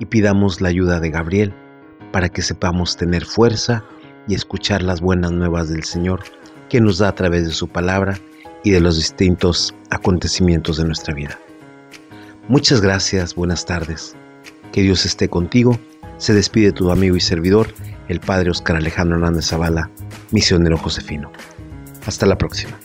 y 0.00 0.06
pidamos 0.06 0.60
la 0.60 0.70
ayuda 0.70 0.98
de 0.98 1.10
Gabriel 1.10 1.54
para 2.12 2.28
que 2.28 2.42
sepamos 2.42 2.96
tener 2.96 3.24
fuerza 3.24 3.84
y 4.28 4.34
escuchar 4.34 4.82
las 4.82 5.00
buenas 5.00 5.32
nuevas 5.32 5.68
del 5.68 5.84
Señor 5.84 6.22
que 6.68 6.80
nos 6.80 6.98
da 6.98 7.08
a 7.08 7.14
través 7.14 7.46
de 7.46 7.52
su 7.52 7.68
palabra 7.68 8.18
y 8.62 8.70
de 8.70 8.80
los 8.80 8.96
distintos 8.96 9.74
acontecimientos 9.90 10.76
de 10.76 10.84
nuestra 10.84 11.14
vida. 11.14 11.38
Muchas 12.48 12.80
gracias, 12.80 13.34
buenas 13.34 13.66
tardes. 13.66 14.14
Que 14.72 14.82
Dios 14.82 15.04
esté 15.04 15.28
contigo. 15.28 15.78
Se 16.18 16.32
despide 16.32 16.72
tu 16.72 16.90
amigo 16.90 17.16
y 17.16 17.20
servidor, 17.20 17.74
el 18.08 18.20
Padre 18.20 18.50
Oscar 18.50 18.76
Alejandro 18.76 19.16
Hernández 19.16 19.46
Zavala, 19.46 19.90
misionero 20.30 20.78
josefino. 20.78 21.32
Hasta 22.06 22.26
la 22.26 22.38
próxima. 22.38 22.78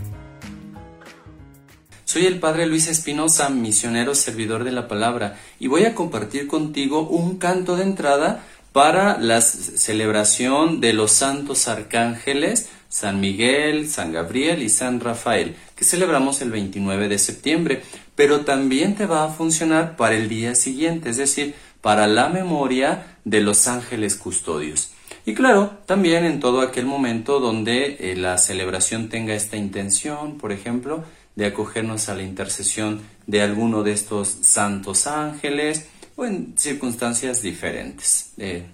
Soy 2.05 2.25
el 2.25 2.39
Padre 2.39 2.67
Luis 2.67 2.87
Espinosa, 2.87 3.49
misionero 3.49 4.15
servidor 4.15 4.63
de 4.63 4.71
la 4.71 4.87
palabra, 4.87 5.37
y 5.59 5.67
voy 5.67 5.85
a 5.85 5.93
compartir 5.93 6.47
contigo 6.47 7.07
un 7.07 7.37
canto 7.37 7.75
de 7.75 7.83
entrada 7.83 8.43
para 8.77 9.17
la 9.17 9.41
celebración 9.41 10.79
de 10.81 10.93
los 10.93 11.11
santos 11.11 11.67
arcángeles 11.67 12.69
San 12.89 13.19
Miguel, 13.19 13.89
San 13.89 14.11
Gabriel 14.11 14.61
y 14.61 14.69
San 14.69 14.99
Rafael, 14.99 15.55
que 15.75 15.83
celebramos 15.83 16.43
el 16.43 16.51
29 16.51 17.07
de 17.07 17.17
septiembre, 17.17 17.81
pero 18.13 18.41
también 18.41 18.93
te 18.93 19.07
va 19.07 19.23
a 19.23 19.29
funcionar 19.29 19.95
para 19.95 20.13
el 20.13 20.29
día 20.29 20.53
siguiente, 20.53 21.09
es 21.09 21.17
decir, 21.17 21.55
para 21.81 22.05
la 22.05 22.29
memoria 22.29 23.17
de 23.25 23.41
los 23.41 23.67
ángeles 23.67 24.15
custodios. 24.15 24.91
Y 25.25 25.33
claro, 25.33 25.79
también 25.87 26.23
en 26.23 26.39
todo 26.39 26.61
aquel 26.61 26.85
momento 26.85 27.39
donde 27.39 27.97
eh, 27.99 28.15
la 28.15 28.37
celebración 28.37 29.09
tenga 29.09 29.33
esta 29.33 29.57
intención, 29.57 30.37
por 30.37 30.51
ejemplo, 30.51 31.03
de 31.35 31.47
acogernos 31.47 32.09
a 32.09 32.15
la 32.15 32.21
intercesión 32.21 33.01
de 33.25 33.41
alguno 33.41 33.81
de 33.81 33.93
estos 33.93 34.27
santos 34.27 35.07
ángeles 35.07 35.87
o 36.17 36.25
en 36.25 36.53
circunstancias 36.57 37.41
diferentes. 37.41 38.33
Eh, 38.37 38.65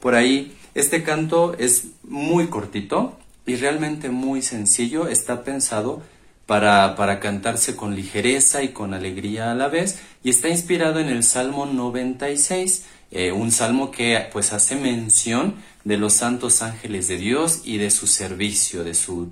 por 0.00 0.14
ahí, 0.14 0.56
este 0.74 1.02
canto 1.02 1.54
es 1.58 1.88
muy 2.02 2.46
cortito, 2.46 3.18
y 3.46 3.56
realmente 3.56 4.08
muy 4.08 4.42
sencillo, 4.42 5.08
está 5.08 5.44
pensado 5.44 6.02
para, 6.46 6.96
para, 6.96 7.20
cantarse 7.20 7.76
con 7.76 7.94
ligereza 7.94 8.62
y 8.62 8.68
con 8.68 8.94
alegría 8.94 9.50
a 9.50 9.54
la 9.54 9.68
vez 9.68 10.00
y 10.22 10.30
está 10.30 10.48
inspirado 10.48 11.00
en 11.00 11.08
el 11.08 11.22
Salmo 11.22 11.66
96, 11.66 12.84
eh, 13.10 13.32
un 13.32 13.50
salmo 13.50 13.90
que 13.90 14.28
pues 14.32 14.52
hace 14.52 14.76
mención 14.76 15.54
de 15.84 15.96
los 15.96 16.14
santos 16.14 16.62
ángeles 16.62 17.08
de 17.08 17.16
Dios 17.16 17.62
y 17.64 17.78
de 17.78 17.90
su 17.90 18.06
servicio, 18.06 18.84
de 18.84 18.94
su 18.94 19.30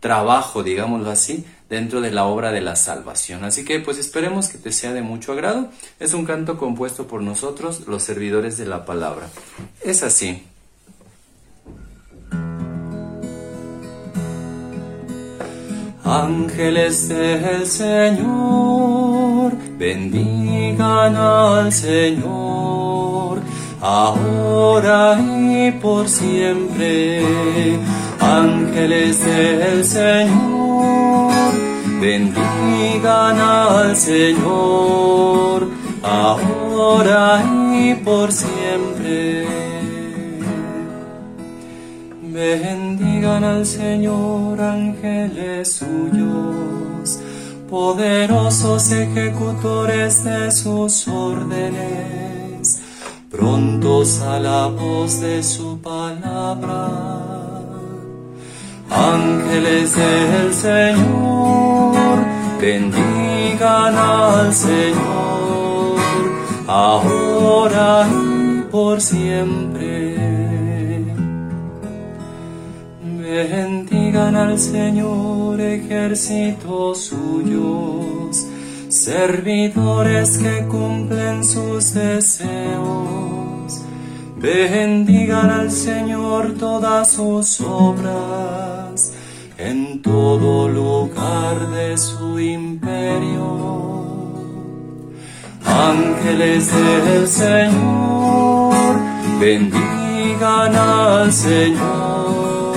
trabajo, 0.00 0.62
digámoslo 0.62 1.10
así, 1.10 1.44
dentro 1.68 2.00
de 2.00 2.10
la 2.10 2.24
obra 2.24 2.52
de 2.52 2.60
la 2.60 2.76
salvación. 2.76 3.44
Así 3.44 3.64
que 3.64 3.80
pues 3.80 3.98
esperemos 3.98 4.48
que 4.48 4.58
te 4.58 4.72
sea 4.72 4.92
de 4.92 5.02
mucho 5.02 5.32
agrado. 5.32 5.68
Es 6.00 6.14
un 6.14 6.24
canto 6.24 6.58
compuesto 6.58 7.06
por 7.06 7.22
nosotros, 7.22 7.86
los 7.86 8.02
servidores 8.02 8.56
de 8.56 8.66
la 8.66 8.84
palabra. 8.84 9.28
Es 9.82 10.02
así. 10.02 10.44
Ángeles 16.10 17.08
del 17.10 17.66
Señor, 17.66 19.52
bendigan 19.76 21.14
al 21.14 21.70
Señor, 21.70 23.42
ahora 23.82 25.20
y 25.20 25.70
por 25.72 26.08
siempre. 26.08 27.22
Ángeles 28.20 29.22
del 29.22 29.84
Señor, 29.84 31.32
bendigan 32.00 33.40
al 33.40 33.96
Señor, 33.96 35.68
ahora 36.02 37.42
y 37.74 37.94
por 37.94 38.32
siempre. 38.32 39.46
Bendigan 42.22 43.42
al 43.44 43.66
Señor 43.66 44.60
ángeles 44.60 45.72
suyos, 45.72 47.20
poderosos 47.68 48.92
ejecutores 48.92 50.24
de 50.24 50.50
sus 50.52 51.08
órdenes, 51.08 52.80
prontos 53.30 54.20
a 54.22 54.38
la 54.38 54.66
voz 54.68 55.20
de 55.20 55.42
su 55.42 55.80
palabra. 55.80 57.37
Ángeles 58.90 59.94
del 59.94 60.54
Señor, 60.54 62.18
bendigan 62.60 63.96
al 63.96 64.54
Señor, 64.54 65.98
ahora 66.66 68.08
y 68.08 68.62
por 68.70 69.00
siempre. 69.00 70.16
Bendigan 73.20 74.36
al 74.36 74.58
Señor 74.58 75.60
ejércitos 75.60 76.98
suyos, 76.98 78.46
servidores 78.88 80.38
que 80.38 80.66
cumplen 80.66 81.44
sus 81.44 81.92
deseos. 81.92 83.27
Bendigan 84.40 85.50
al 85.50 85.70
Señor 85.70 86.54
todas 86.58 87.10
sus 87.10 87.60
obras 87.60 89.12
en 89.56 90.00
todo 90.00 90.68
lugar 90.68 91.68
de 91.70 91.98
su 91.98 92.38
imperio. 92.38 93.48
Ángeles 95.64 96.70
del 96.72 97.26
Señor, 97.26 98.96
bendigan 99.40 100.76
al 100.76 101.32
Señor 101.32 102.76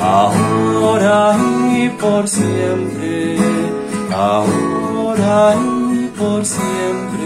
ahora 0.00 1.36
y 1.76 1.90
por 1.90 2.26
siempre, 2.26 3.36
ahora 4.10 5.54
y 5.92 6.06
por 6.18 6.42
siempre. 6.44 7.25